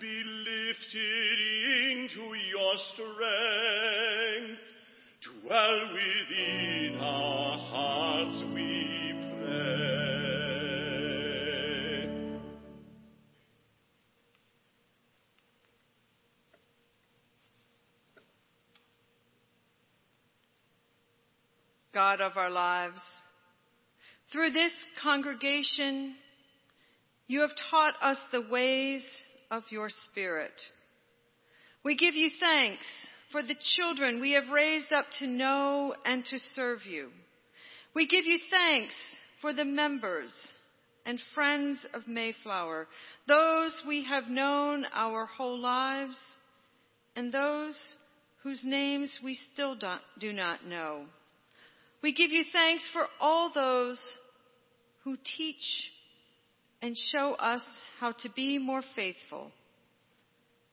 [0.00, 1.38] be lifted
[1.92, 4.60] into your strength.
[5.42, 9.74] Dwell within our hearts, we pray.
[21.92, 23.00] God of our lives,
[24.32, 24.72] through this
[25.02, 26.16] congregation,
[27.26, 29.06] you have taught us the ways
[29.54, 30.52] of your Spirit.
[31.84, 32.84] We give you thanks
[33.30, 37.10] for the children we have raised up to know and to serve you.
[37.94, 38.94] We give you thanks
[39.40, 40.32] for the members
[41.06, 42.88] and friends of Mayflower,
[43.28, 46.16] those we have known our whole lives
[47.14, 47.78] and those
[48.42, 49.76] whose names we still
[50.18, 51.04] do not know.
[52.02, 54.00] We give you thanks for all those
[55.04, 55.92] who teach
[56.82, 57.62] and show us
[57.98, 59.50] how to be more faithful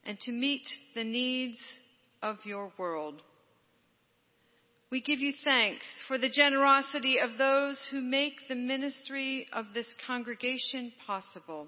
[0.05, 1.57] and to meet the needs
[2.21, 3.21] of your world.
[4.91, 9.87] We give you thanks for the generosity of those who make the ministry of this
[10.05, 11.67] congregation possible.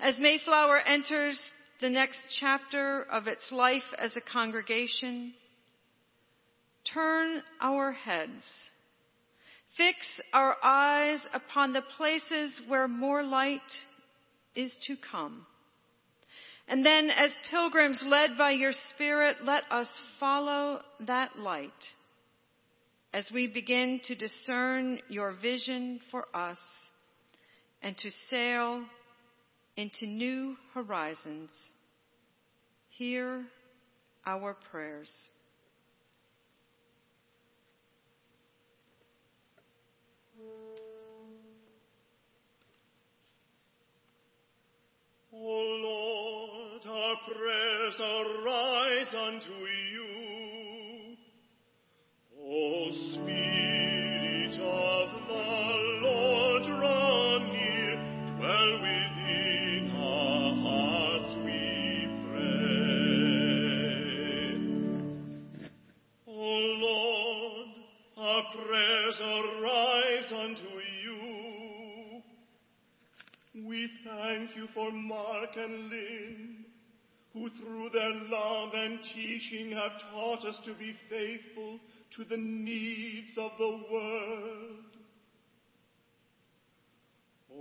[0.00, 1.40] As Mayflower enters
[1.80, 5.34] the next chapter of its life as a congregation,
[6.92, 8.42] turn our heads.
[9.76, 9.96] Fix
[10.32, 13.60] our eyes upon the places where more light
[14.54, 15.46] is to come.
[16.68, 21.70] And then as pilgrims led by your Spirit, let us follow that light
[23.12, 26.60] as we begin to discern your vision for us
[27.82, 28.84] and to sail
[29.76, 31.50] into new horizons.
[32.90, 33.44] Hear
[34.26, 35.10] our prayers.
[45.32, 49.54] O Lord, our prayers arise unto
[49.92, 50.09] you.
[79.14, 81.78] Teaching have taught us to be faithful
[82.16, 84.84] to the needs of the world.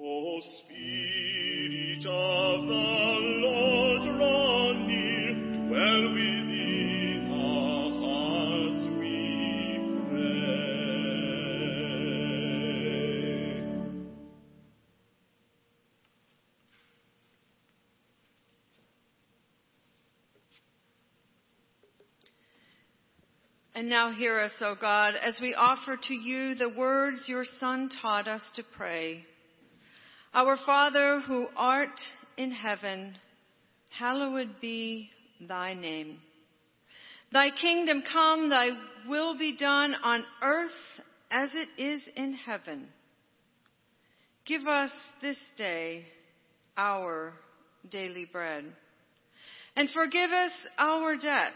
[0.01, 2.05] O Spirit
[23.89, 28.27] Now hear us, O God, as we offer to you the words your Son taught
[28.27, 29.25] us to pray.
[30.31, 31.99] Our Father who art
[32.37, 33.15] in heaven,
[33.89, 35.09] hallowed be
[35.41, 36.19] thy name.
[37.33, 38.69] Thy kingdom come, thy
[39.07, 40.69] will be done on earth
[41.31, 42.89] as it is in heaven.
[44.45, 46.05] Give us this day
[46.77, 47.33] our
[47.89, 48.65] daily bread.
[49.75, 51.55] And forgive us our debts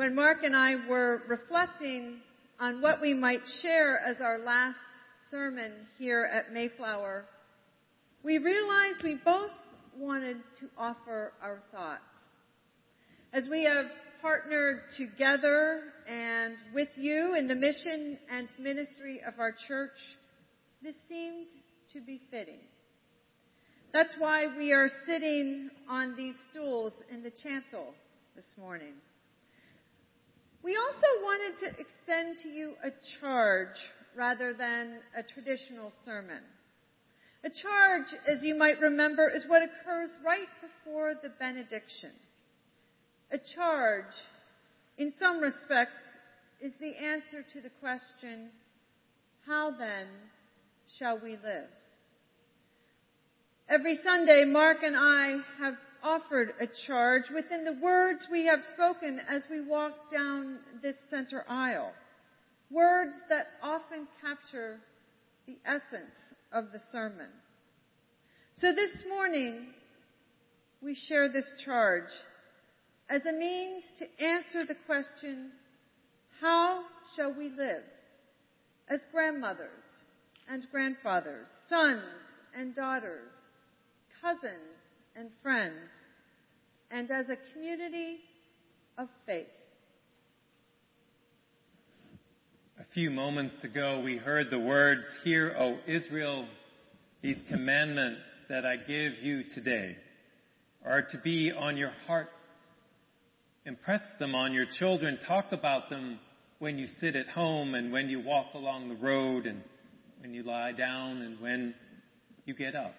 [0.00, 2.22] When Mark and I were reflecting
[2.58, 4.78] on what we might share as our last
[5.30, 7.26] sermon here at Mayflower,
[8.22, 9.50] we realized we both
[9.94, 12.00] wanted to offer our thoughts.
[13.34, 13.84] As we have
[14.22, 19.98] partnered together and with you in the mission and ministry of our church,
[20.82, 21.48] this seemed
[21.92, 22.60] to be fitting.
[23.92, 27.92] That's why we are sitting on these stools in the chancel
[28.34, 28.94] this morning.
[30.62, 32.90] We also wanted to extend to you a
[33.20, 33.76] charge
[34.14, 36.42] rather than a traditional sermon.
[37.44, 42.10] A charge, as you might remember, is what occurs right before the benediction.
[43.32, 44.12] A charge,
[44.98, 45.96] in some respects,
[46.60, 48.50] is the answer to the question,
[49.46, 50.08] how then
[50.98, 51.70] shall we live?
[53.68, 59.20] Every Sunday, Mark and I have offered a charge within the words we have spoken
[59.28, 61.92] as we walk down this center aisle.
[62.70, 64.78] Words that often capture
[65.46, 66.16] the essence
[66.52, 67.28] of the sermon.
[68.54, 69.68] So this morning,
[70.82, 72.10] we share this charge
[73.08, 75.50] as a means to answer the question,
[76.40, 76.82] how
[77.16, 77.82] shall we live
[78.88, 79.84] as grandmothers
[80.48, 82.02] and grandfathers, sons
[82.56, 83.32] and daughters,
[84.20, 84.79] cousins
[85.16, 85.74] and friends,
[86.90, 88.18] and as a community
[88.98, 89.46] of faith.
[92.78, 96.46] A few moments ago, we heard the words, Hear, O Israel,
[97.22, 99.96] these commandments that I give you today
[100.84, 102.30] are to be on your hearts.
[103.66, 105.18] Impress them on your children.
[105.26, 106.18] Talk about them
[106.58, 109.62] when you sit at home and when you walk along the road and
[110.20, 111.74] when you lie down and when
[112.46, 112.94] you get up.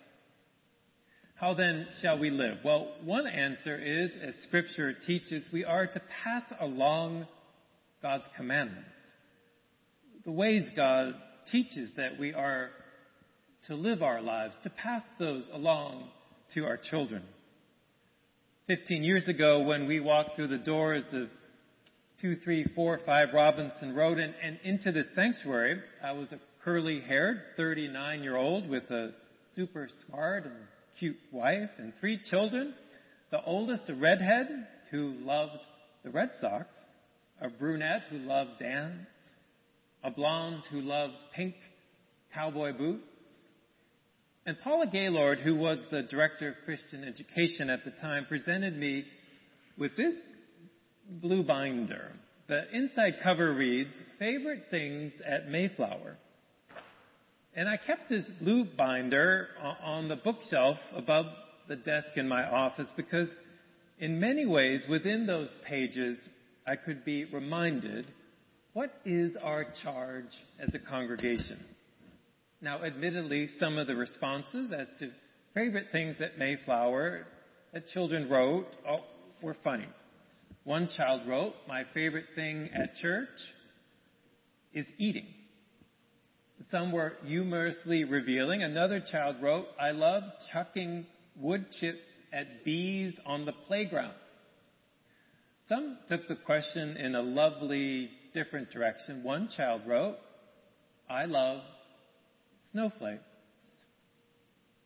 [1.41, 2.59] How then shall we live?
[2.63, 7.25] Well, one answer is, as scripture teaches, we are to pass along
[7.99, 8.91] God's commandments.
[10.23, 11.15] The ways God
[11.51, 12.69] teaches that we are
[13.65, 16.09] to live our lives, to pass those along
[16.53, 17.23] to our children.
[18.67, 21.27] Fifteen years ago, when we walked through the doors of
[22.21, 28.37] 2345 Robinson Road and, and into the sanctuary, I was a curly haired 39 year
[28.37, 29.15] old with a
[29.55, 30.53] super smart and
[30.99, 32.73] cute wife and three children.
[33.31, 34.47] The oldest, a redhead
[34.91, 35.59] who loved
[36.03, 36.67] the Red Sox,
[37.39, 39.07] a brunette who loved dance,
[40.03, 41.55] a blonde who loved pink
[42.33, 43.03] cowboy boots,
[44.45, 49.05] and Paula Gaylord, who was the director of Christian education at the time, presented me
[49.77, 50.15] with this
[51.07, 52.13] blue binder.
[52.47, 56.17] The inside cover reads, Favorite Things at Mayflower.
[57.53, 59.49] And I kept this blue binder
[59.83, 61.25] on the bookshelf above
[61.67, 63.33] the desk in my office because
[63.99, 66.17] in many ways within those pages
[66.65, 68.07] I could be reminded
[68.73, 70.31] what is our charge
[70.65, 71.59] as a congregation.
[72.61, 75.11] Now admittedly some of the responses as to
[75.53, 77.25] favorite things at Mayflower
[77.73, 79.03] that children wrote oh,
[79.41, 79.87] were funny.
[80.63, 83.27] One child wrote, my favorite thing at church
[84.73, 85.25] is eating.
[86.70, 88.62] Some were humorously revealing.
[88.62, 91.05] Another child wrote, I love chucking
[91.36, 94.14] wood chips at bees on the playground.
[95.68, 99.24] Some took the question in a lovely, different direction.
[99.24, 100.18] One child wrote,
[101.09, 101.62] I love
[102.72, 103.24] snowflakes.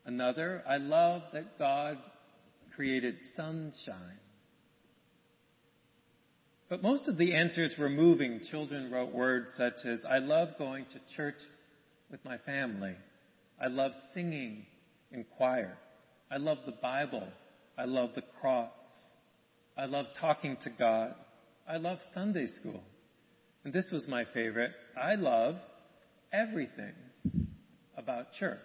[0.05, 1.97] Another, I love that God
[2.75, 4.19] created sunshine.
[6.69, 8.41] But most of the answers were moving.
[8.51, 11.35] Children wrote words such as, I love going to church
[12.09, 12.95] with my family.
[13.61, 14.65] I love singing
[15.11, 15.77] in choir.
[16.31, 17.27] I love the Bible.
[17.77, 18.71] I love the cross.
[19.77, 21.13] I love talking to God.
[21.67, 22.81] I love Sunday school.
[23.63, 24.71] And this was my favorite.
[24.95, 25.55] I love
[26.31, 26.93] everything
[27.97, 28.59] about church.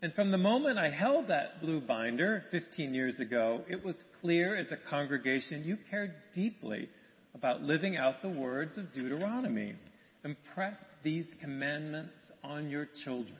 [0.00, 4.54] And from the moment I held that blue binder 15 years ago, it was clear
[4.54, 6.88] as a congregation you cared deeply
[7.34, 9.74] about living out the words of Deuteronomy.
[10.24, 13.38] Impress these commandments on your children,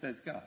[0.00, 0.42] says God.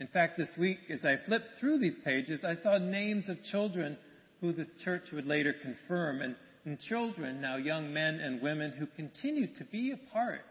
[0.00, 3.96] In fact, this week, as I flipped through these pages, I saw names of children
[4.40, 8.86] who this church would later confirm, and, and children, now young men and women, who
[8.86, 10.42] continue to be a part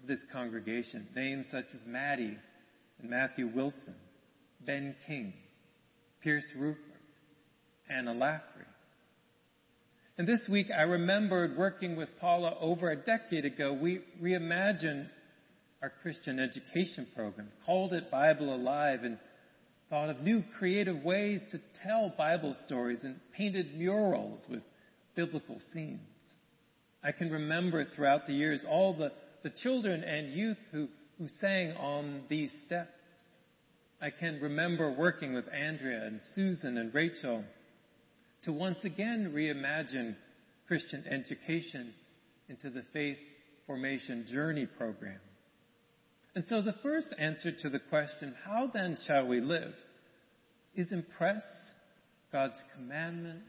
[0.00, 1.06] of this congregation.
[1.14, 2.36] Names such as Maddie
[3.00, 3.94] and Matthew Wilson,
[4.64, 5.32] Ben King,
[6.22, 6.84] Pierce Rupert,
[7.88, 8.66] Anna Laffrey.
[10.20, 13.72] And this week I remembered working with Paula over a decade ago.
[13.72, 15.08] We reimagined
[15.80, 19.16] our Christian education program, called it Bible Alive, and
[19.88, 24.60] thought of new creative ways to tell Bible stories and painted murals with
[25.16, 26.00] biblical scenes.
[27.02, 29.12] I can remember throughout the years all the,
[29.42, 32.90] the children and youth who who sang on these steps.
[34.02, 37.42] I can remember working with Andrea and Susan and Rachel
[38.44, 40.16] to once again reimagine
[40.66, 41.92] Christian education
[42.48, 43.18] into the faith
[43.66, 45.20] formation journey program.
[46.34, 49.74] And so the first answer to the question, how then shall we live,
[50.74, 51.42] is impress
[52.32, 53.48] God's commandments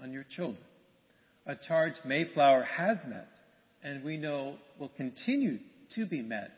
[0.00, 0.62] on your children.
[1.46, 3.28] A charge Mayflower has met
[3.82, 5.58] and we know will continue
[5.96, 6.50] to be met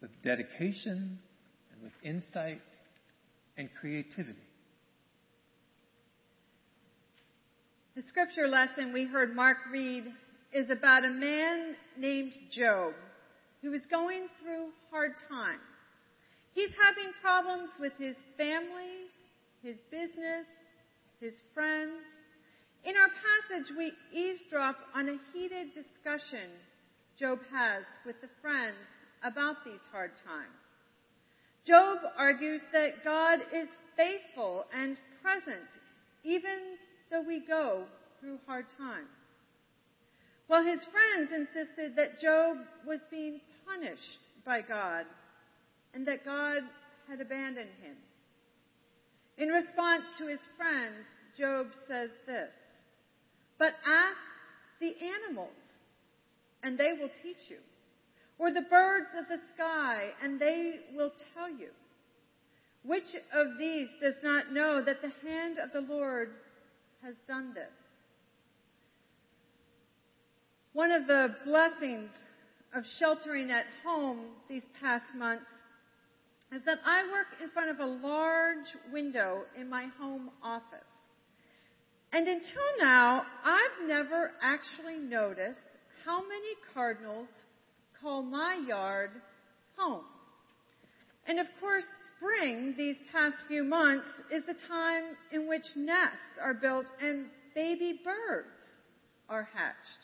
[0.00, 1.18] with dedication
[1.72, 2.60] and with insight
[3.56, 4.38] and creativity.
[7.96, 10.02] The scripture lesson we heard Mark read
[10.52, 12.92] is about a man named Job
[13.62, 15.62] who is going through hard times.
[16.54, 19.06] He's having problems with his family,
[19.62, 20.44] his business,
[21.20, 22.02] his friends.
[22.84, 26.50] In our passage, we eavesdrop on a heated discussion
[27.16, 28.90] Job has with the friends
[29.22, 30.62] about these hard times.
[31.64, 35.70] Job argues that God is faithful and present
[36.24, 36.76] even
[37.14, 37.84] though we go
[38.18, 39.06] through hard times.
[40.48, 45.06] While his friends insisted that Job was being punished by God
[45.94, 46.58] and that God
[47.08, 47.94] had abandoned him.
[49.38, 51.06] In response to his friends,
[51.38, 52.50] Job says this,
[53.58, 54.18] But ask
[54.80, 54.94] the
[55.28, 55.52] animals,
[56.64, 57.58] and they will teach you
[58.38, 61.68] or the birds of the sky, and they will tell you.
[62.82, 66.30] Which of these does not know that the hand of the Lord
[67.04, 67.70] has done this?
[70.72, 72.10] One of the blessings
[72.74, 75.50] of sheltering at home these past months
[76.52, 80.88] is that I work in front of a large window in my home office.
[82.12, 85.58] And until now, I've never actually noticed
[86.04, 87.28] how many cardinals
[88.00, 89.10] call my yard
[89.76, 90.04] home.
[91.26, 96.54] And of course, spring, these past few months, is the time in which nests are
[96.54, 98.46] built and baby birds
[99.28, 99.98] are hatched.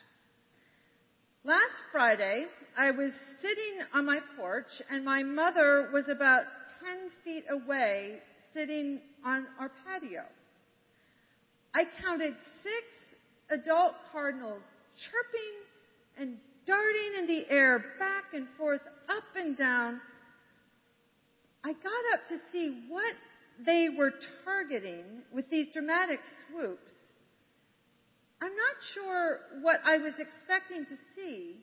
[1.45, 2.47] Last Friday,
[2.77, 6.43] I was sitting on my porch and my mother was about
[6.85, 8.19] 10 feet away
[8.53, 10.23] sitting on our patio.
[11.75, 14.63] I counted six adult cardinals
[15.11, 20.01] chirping and darting in the air back and forth, up and down.
[21.65, 23.15] I got up to see what
[23.65, 24.13] they were
[24.45, 26.93] targeting with these dramatic swoops.
[28.41, 31.57] I'm not sure what I was expecting to see,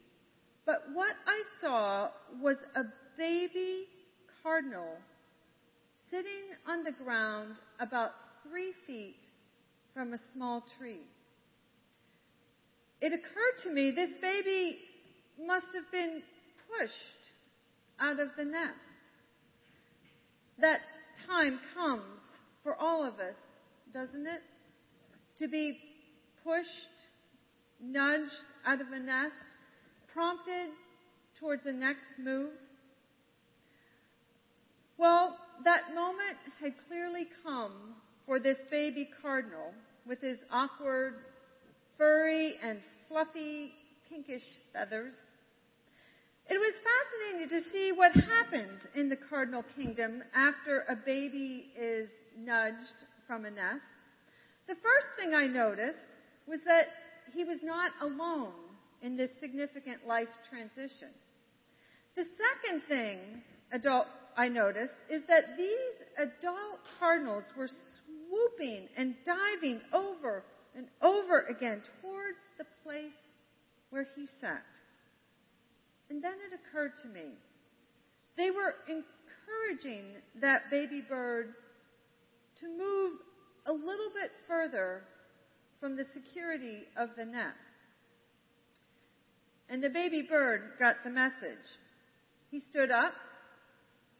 [0.66, 2.10] but what I saw
[2.42, 2.84] was a
[3.18, 3.86] baby
[4.44, 4.98] cardinal
[6.12, 8.12] sitting on the ground about
[8.48, 9.26] three feet
[9.94, 11.02] from a small tree.
[13.02, 14.78] It occurred to me this baby
[15.46, 16.22] must have been
[16.80, 16.94] pushed
[18.00, 18.97] out of the nest.
[20.60, 20.80] That
[21.28, 22.20] time comes
[22.64, 23.36] for all of us,
[23.94, 24.42] doesn't it?
[25.38, 25.80] To be
[26.44, 26.90] pushed,
[27.82, 28.32] nudged
[28.66, 29.36] out of a nest,
[30.14, 30.70] prompted
[31.40, 32.52] towards the next move?
[34.98, 37.94] Well, that moment had clearly come
[38.26, 39.74] for this baby cardinal
[40.08, 41.14] with his awkward,
[41.98, 43.74] furry, and fluffy
[44.10, 44.42] pinkish
[44.74, 45.14] feathers.
[46.50, 52.10] It was fascinating to see what happens in the cardinal kingdom after a baby is
[52.38, 53.84] nudged from a nest.
[54.68, 56.16] The first thing I noticed
[56.48, 56.86] was that
[57.34, 58.54] he was not alone
[59.02, 61.10] in this significant life transition.
[62.16, 63.20] The second thing
[63.74, 70.44] adult I noticed is that these adult cardinals were swooping and diving over
[70.76, 73.20] and over again towards the place
[73.90, 74.64] where he sat.
[76.10, 77.34] And then it occurred to me.
[78.38, 81.54] They were encouraging that baby bird
[82.60, 83.20] to move
[83.66, 85.02] a little bit further
[85.80, 87.58] from the security of the nest.
[89.70, 91.66] And the baby bird got the message.
[92.50, 93.14] He stood up,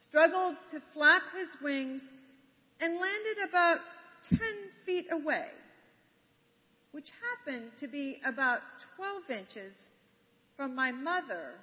[0.08, 2.02] struggled to flap his wings,
[2.80, 3.78] and landed about
[4.28, 4.38] 10
[4.84, 5.46] feet away,
[6.92, 7.08] which
[7.46, 8.60] happened to be about
[8.96, 9.74] 12 inches
[10.56, 11.54] from my mother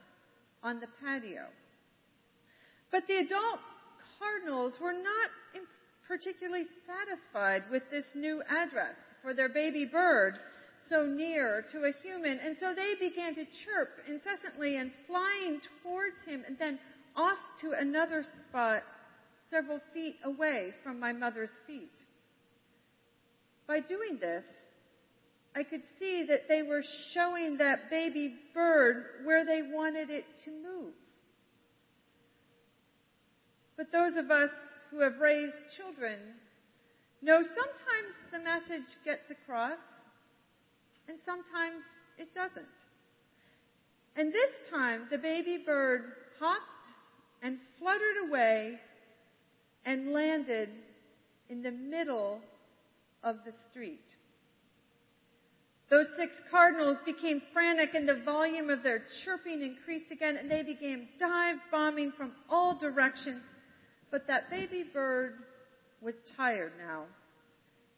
[0.66, 1.46] on the patio.
[2.92, 3.60] But the adult
[4.18, 5.30] cardinals were not
[6.08, 10.36] particularly satisfied with this new address for their baby bird
[10.90, 16.18] so near to a human, and so they began to chirp incessantly and flying towards
[16.28, 16.80] him and then
[17.16, 18.84] off to another spot
[19.50, 21.92] several feet away from my mother's feet.
[23.68, 24.44] By doing this,
[25.56, 26.84] I could see that they were
[27.14, 30.94] showing that baby bird where they wanted it to move.
[33.78, 34.50] But those of us
[34.92, 36.20] who have raised children
[37.22, 39.80] know sometimes the message gets across
[41.08, 41.84] and sometimes
[42.18, 42.66] it doesn't.
[44.18, 46.02] And this time the baby bird
[46.40, 46.86] hopped
[47.42, 48.80] and fluttered away
[49.86, 50.70] and landed
[51.50, 52.42] in the middle
[53.24, 54.04] of the street.
[55.96, 60.62] Those six cardinals became frantic and the volume of their chirping increased again and they
[60.62, 63.42] began dive bombing from all directions.
[64.12, 65.36] But that baby bird
[66.02, 67.04] was tired now.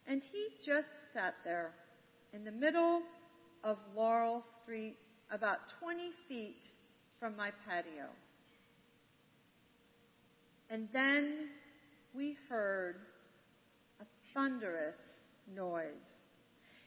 [0.06, 1.72] And he just sat there
[2.34, 3.02] in the middle
[3.64, 4.96] of Laurel Street,
[5.32, 6.68] about 20 feet
[7.20, 8.10] from my patio.
[10.70, 11.48] And then
[12.14, 12.98] we heard
[14.00, 14.94] a thunderous
[15.52, 16.17] noise.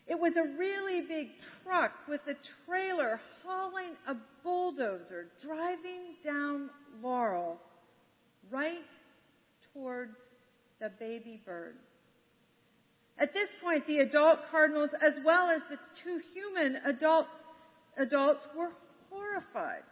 [0.07, 1.29] It was a really big
[1.63, 2.35] truck with a
[2.67, 6.71] trailer hauling a bulldozer driving down
[7.03, 7.61] Laurel
[8.51, 8.79] right
[9.73, 10.17] towards
[10.81, 11.77] the baby bird.
[13.19, 17.27] At this point, the adult cardinals, as well as the two human adult,
[17.99, 18.73] adults, were
[19.11, 19.83] horrified.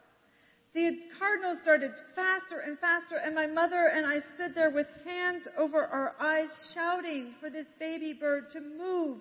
[0.75, 5.47] The cardinals darted faster and faster, and my mother and I stood there with hands
[5.59, 9.19] over our eyes, shouting for this baby bird to move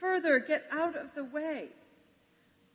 [0.00, 1.68] further, get out of the way.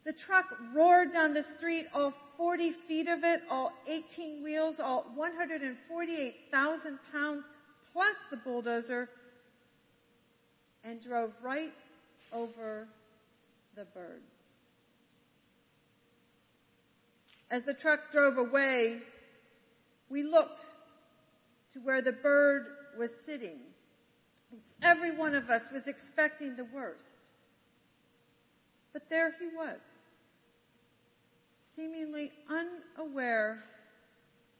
[0.04, 5.04] The truck roared down the street, all 40 feet of it, all 18 wheels, all
[5.14, 7.44] 148,000 pounds,
[7.92, 9.08] plus the bulldozer,
[10.84, 11.72] and drove right
[12.32, 12.86] over
[13.74, 14.22] the bird.
[17.50, 18.98] As the truck drove away,
[20.08, 20.60] we looked
[21.72, 22.66] to where the bird
[22.98, 23.58] was sitting.
[24.82, 27.20] Every one of us was expecting the worst.
[28.92, 29.80] But there he was
[31.76, 33.62] seemingly unaware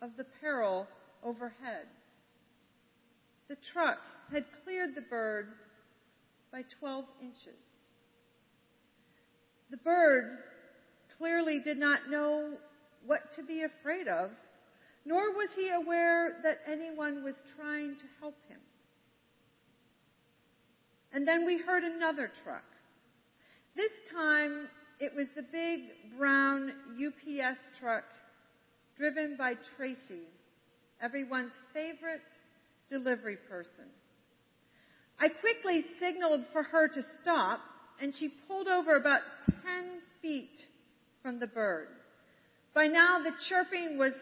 [0.02, 0.86] of the peril
[1.24, 1.86] overhead.
[3.48, 3.98] The truck
[4.30, 5.48] had cleared the bird
[6.52, 7.62] by 12 inches.
[9.70, 10.38] The bird
[11.16, 12.52] clearly did not know
[13.06, 14.30] what to be afraid of,
[15.04, 18.58] nor was he aware that anyone was trying to help him.
[21.12, 22.64] And then we heard another truck.
[23.74, 24.68] This time
[25.00, 25.80] it was the big
[26.18, 28.04] brown UPS truck
[28.96, 30.24] driven by Tracy,
[31.02, 32.20] everyone's favorite
[32.88, 33.84] delivery person.
[35.18, 37.60] I quickly signaled for her to stop,
[38.00, 40.58] and she pulled over about 10 feet
[41.22, 41.88] from the bird.
[42.74, 44.12] By now, the chirping was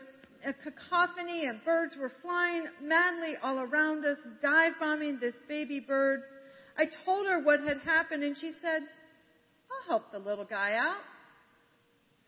[0.45, 6.23] a cacophony, and birds were flying madly all around us, dive bombing this baby bird.
[6.77, 8.83] I told her what had happened, and she said,
[9.71, 11.03] I'll help the little guy out.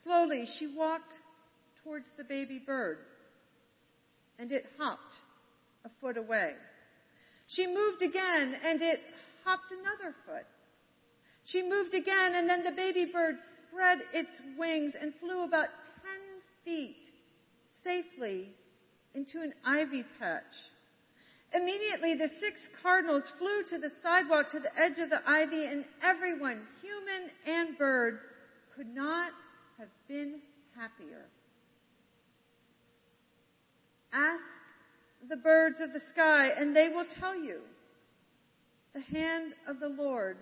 [0.04, 1.12] Slowly, she walked
[1.82, 2.98] towards the baby bird,
[4.38, 5.16] and it hopped
[5.84, 6.52] a foot away.
[7.48, 9.00] She moved again, and it
[9.44, 10.46] hopped another foot.
[11.46, 13.36] She moved again, and then the baby bird
[13.68, 15.68] spread its wings and flew about
[16.02, 16.12] 10
[16.64, 16.96] feet
[17.84, 18.50] safely
[19.14, 20.42] into an ivy patch.
[21.54, 25.84] Immediately, the six cardinals flew to the sidewalk to the edge of the ivy, and
[26.02, 28.18] everyone, human and bird,
[28.76, 29.32] could not
[29.78, 30.40] have been
[30.76, 31.24] happier.
[34.12, 34.42] Ask
[35.28, 37.60] the birds of the sky, and they will tell you
[38.94, 40.36] the hand of the Lord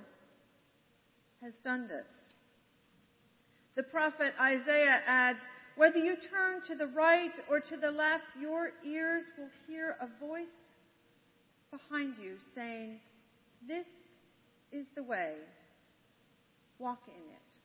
[1.42, 2.08] has done this.
[3.76, 5.40] The prophet Isaiah adds,
[5.76, 10.06] whether you turn to the right or to the left, your ears will hear a
[10.24, 10.46] voice
[11.74, 12.98] behind you saying,
[13.66, 13.86] This
[14.72, 15.34] is the way,
[16.78, 17.58] walk in it.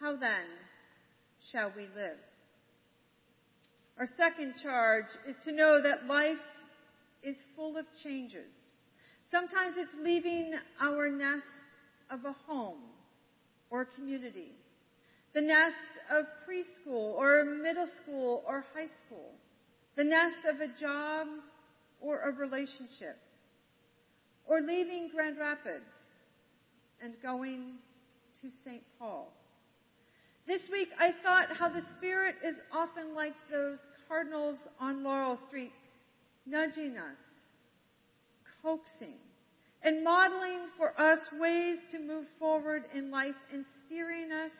[0.00, 0.46] How then
[1.50, 2.18] shall we live?
[3.98, 6.36] Our second charge is to know that life
[7.22, 8.52] is full of changes.
[9.30, 11.44] Sometimes it's leaving our nest
[12.10, 12.80] of a home
[13.70, 14.52] or community,
[15.34, 15.74] the nest
[16.10, 19.32] of preschool or middle school or high school,
[19.96, 21.26] the nest of a job
[22.00, 23.18] or a relationship,
[24.46, 25.92] or leaving Grand Rapids
[27.02, 27.74] and going
[28.40, 28.82] to St.
[28.98, 29.32] Paul.
[30.46, 33.78] This week I thought how the Spirit is often like those
[34.08, 35.72] cardinals on Laurel Street,
[36.46, 37.16] nudging us,
[38.62, 39.18] coaxing,
[39.84, 44.52] and modeling for us ways to move forward in life and steering us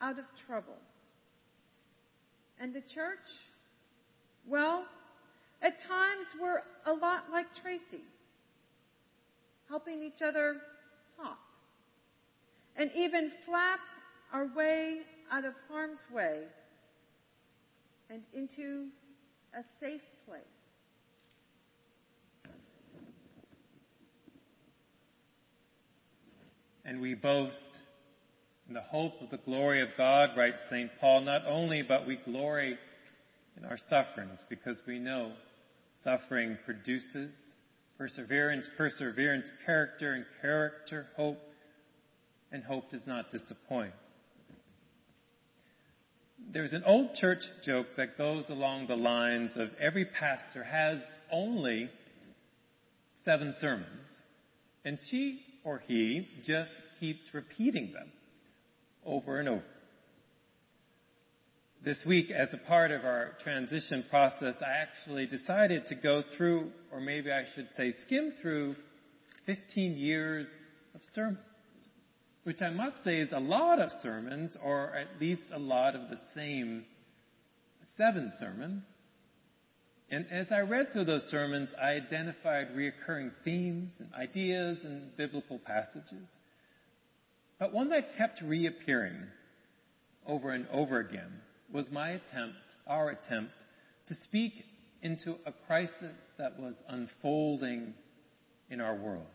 [0.00, 0.78] out of trouble.
[2.58, 3.18] And the church?
[4.48, 4.86] Well,
[5.60, 8.04] at times we're a lot like Tracy,
[9.68, 10.56] helping each other
[11.18, 11.38] hop
[12.76, 13.80] and even flap
[14.32, 14.98] our way
[15.32, 16.42] out of harm's way
[18.10, 18.86] and into
[19.54, 20.42] a safe place.
[26.84, 27.80] And we boast
[28.68, 30.90] in the hope of the glory of God, writes St.
[31.00, 32.78] Paul, not only, but we glory
[33.56, 35.32] in our sufferings because we know
[36.02, 37.32] suffering produces
[37.98, 41.38] perseverance, perseverance, character, and character, hope,
[42.52, 43.92] and hope does not disappoint.
[46.52, 50.98] There's an old church joke that goes along the lines of every pastor has
[51.32, 51.90] only
[53.24, 54.22] seven sermons,
[54.84, 58.12] and she or he just keeps repeating them
[59.04, 59.64] over and over.
[61.84, 66.72] This week, as a part of our transition process, I actually decided to go through,
[66.90, 68.74] or maybe I should say skim through,
[69.46, 70.48] 15 years
[70.94, 71.38] of sermons,
[72.42, 76.10] which I must say is a lot of sermons, or at least a lot of
[76.10, 76.84] the same
[77.96, 78.82] seven sermons.
[80.10, 85.60] And as I read through those sermons, I identified reoccurring themes and ideas and biblical
[85.60, 86.26] passages.
[87.60, 89.16] But one that kept reappearing
[90.26, 92.56] over and over again was my attempt,
[92.86, 93.52] our attempt,
[94.08, 94.52] to speak
[95.02, 97.94] into a crisis that was unfolding
[98.70, 99.26] in our world.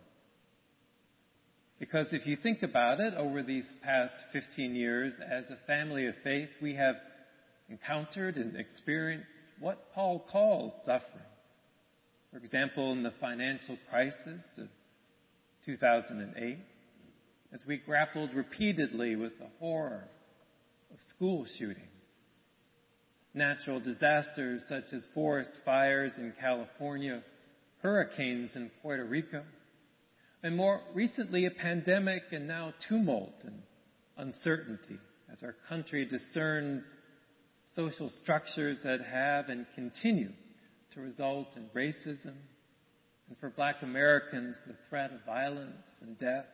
[1.80, 6.14] Because if you think about it, over these past 15 years, as a family of
[6.24, 6.96] faith, we have
[7.70, 11.26] encountered and experienced what Paul calls suffering.
[12.32, 14.68] For example, in the financial crisis of
[15.66, 16.58] 2008,
[17.54, 20.04] as we grappled repeatedly with the horror
[20.92, 21.88] of school shootings,
[23.34, 27.24] natural disasters such as forest fires in California,
[27.82, 29.44] hurricanes in Puerto Rico,
[30.44, 33.62] and more recently a pandemic and now tumult and
[34.18, 34.98] uncertainty
[35.32, 36.84] as our country discerns
[37.76, 40.32] social structures that have and continue
[40.94, 42.36] to result in racism,
[43.30, 46.46] and for black Americans, the threat of violence and death.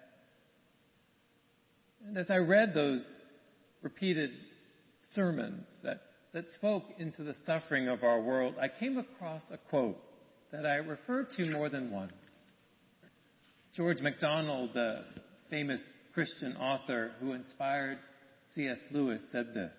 [2.06, 3.04] And as I read those
[3.82, 4.30] repeated
[5.14, 6.02] sermons that,
[6.34, 9.98] that spoke into the suffering of our world, I came across a quote
[10.52, 12.14] that I referred to more than once.
[13.76, 15.04] George MacDonald, the
[15.50, 15.82] famous
[16.14, 18.00] Christian author who inspired
[18.56, 18.80] C.S.
[18.92, 19.72] Lewis, said this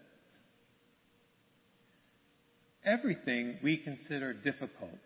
[2.85, 5.01] everything we consider difficult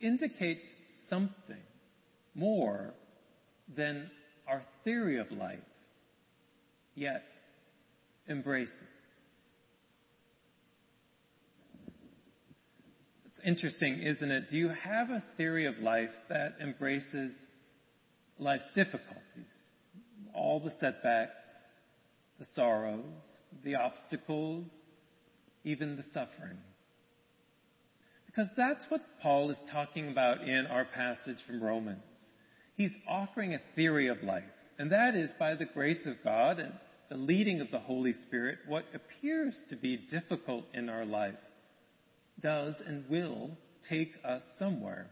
[0.00, 0.66] indicates
[1.08, 1.62] something
[2.34, 2.94] more
[3.76, 4.10] than
[4.46, 5.58] our theory of life,
[6.94, 7.24] yet
[8.28, 8.88] embrace it.
[13.26, 14.48] It's interesting, isn't it?
[14.48, 17.32] Do you have a theory of life that embraces
[18.38, 19.52] life's difficulties?
[20.34, 21.50] All the setbacks,
[22.38, 23.22] the sorrows,
[23.64, 24.68] the obstacles,
[25.64, 26.58] even the suffering.
[28.26, 32.00] Because that's what Paul is talking about in our passage from Romans.
[32.76, 34.42] He's offering a theory of life,
[34.78, 36.72] and that is by the grace of God and
[37.08, 41.34] the leading of the Holy Spirit, what appears to be difficult in our life
[42.40, 43.50] does and will
[43.88, 45.06] take us somewhere.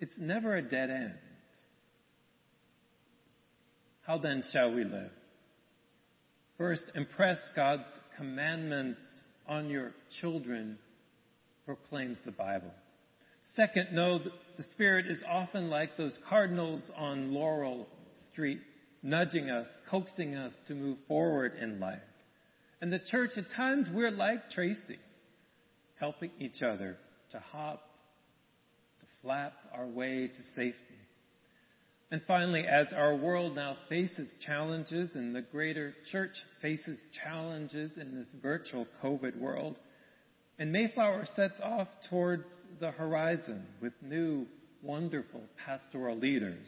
[0.00, 1.14] It's never a dead end.
[4.02, 5.10] How then shall we live?
[6.58, 7.86] First, impress God's
[8.16, 9.00] commandments
[9.46, 10.78] on your children,
[11.66, 12.72] proclaims the Bible.
[13.54, 17.86] Second, know that the Spirit is often like those cardinals on Laurel
[18.32, 18.60] Street,
[19.02, 21.98] nudging us, coaxing us to move forward in life.
[22.80, 24.98] And the church, at times, we're like Tracy,
[26.02, 26.96] helping each other
[27.30, 27.80] to hop,
[28.98, 30.76] to flap our way to safety.
[32.10, 38.16] And finally, as our world now faces challenges and the greater church faces challenges in
[38.16, 39.78] this virtual COVID world,
[40.58, 42.48] and Mayflower sets off towards
[42.80, 44.46] the horizon with new,
[44.82, 46.66] wonderful pastoral leaders,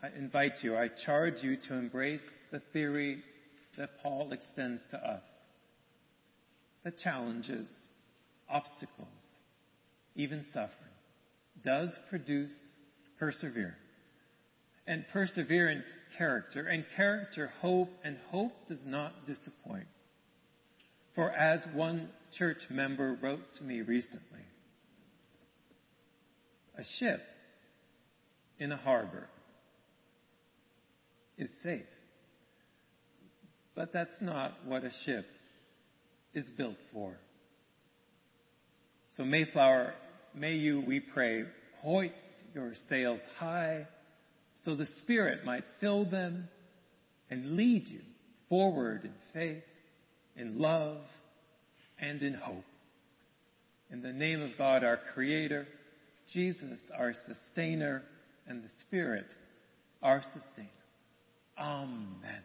[0.00, 2.20] I invite you, I charge you to embrace
[2.52, 3.18] the theory
[3.76, 5.24] that Paul extends to us.
[6.84, 7.68] The challenges,
[8.48, 9.08] obstacles,
[10.14, 10.72] even suffering
[11.64, 12.52] does produce
[13.18, 13.74] perseverance.
[14.86, 15.84] And perseverance,
[16.16, 19.88] character, and character, hope, and hope does not disappoint.
[21.16, 22.08] For as one
[22.38, 24.44] church member wrote to me recently,
[26.78, 27.20] a ship
[28.58, 29.28] in a harbor
[31.36, 31.82] is safe.
[33.74, 35.26] But that's not what a ship
[36.32, 37.16] is built for.
[39.16, 39.94] So Mayflower,
[40.34, 41.44] may you, we pray,
[41.80, 42.14] hoist
[42.54, 43.86] your sails high
[44.62, 46.48] so the Spirit might fill them
[47.30, 48.00] and lead you
[48.48, 49.62] forward in faith,
[50.36, 50.98] in love,
[51.98, 52.64] and in hope.
[53.90, 55.66] In the name of God, our Creator,
[56.32, 58.02] Jesus, our Sustainer,
[58.46, 59.32] and the Spirit,
[60.02, 60.68] our Sustainer.
[61.58, 62.42] Amen.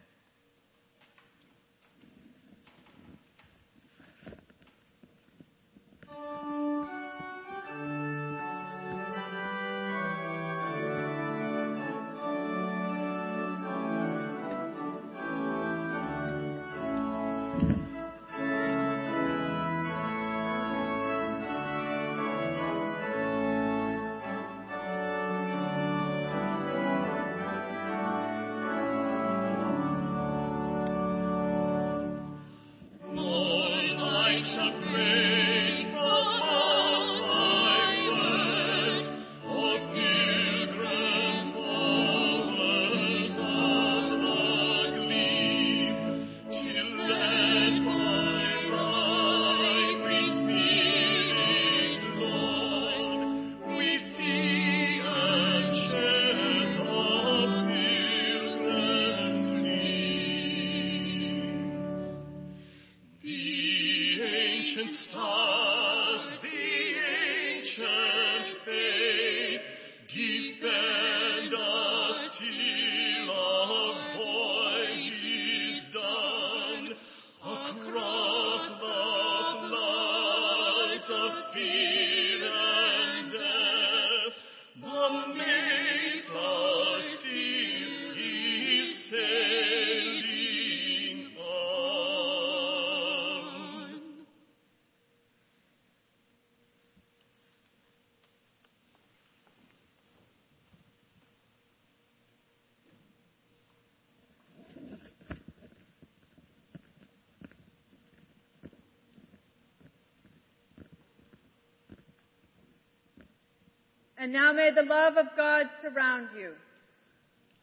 [114.22, 116.52] And now may the love of God surround you.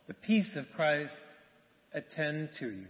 [0.10, 1.14] The peace of Christ
[1.94, 2.88] attend to you.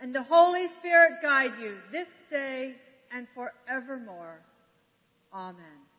[0.00, 2.72] And the Holy Spirit guide you this day
[3.12, 4.40] and forevermore.
[5.30, 5.89] Amen.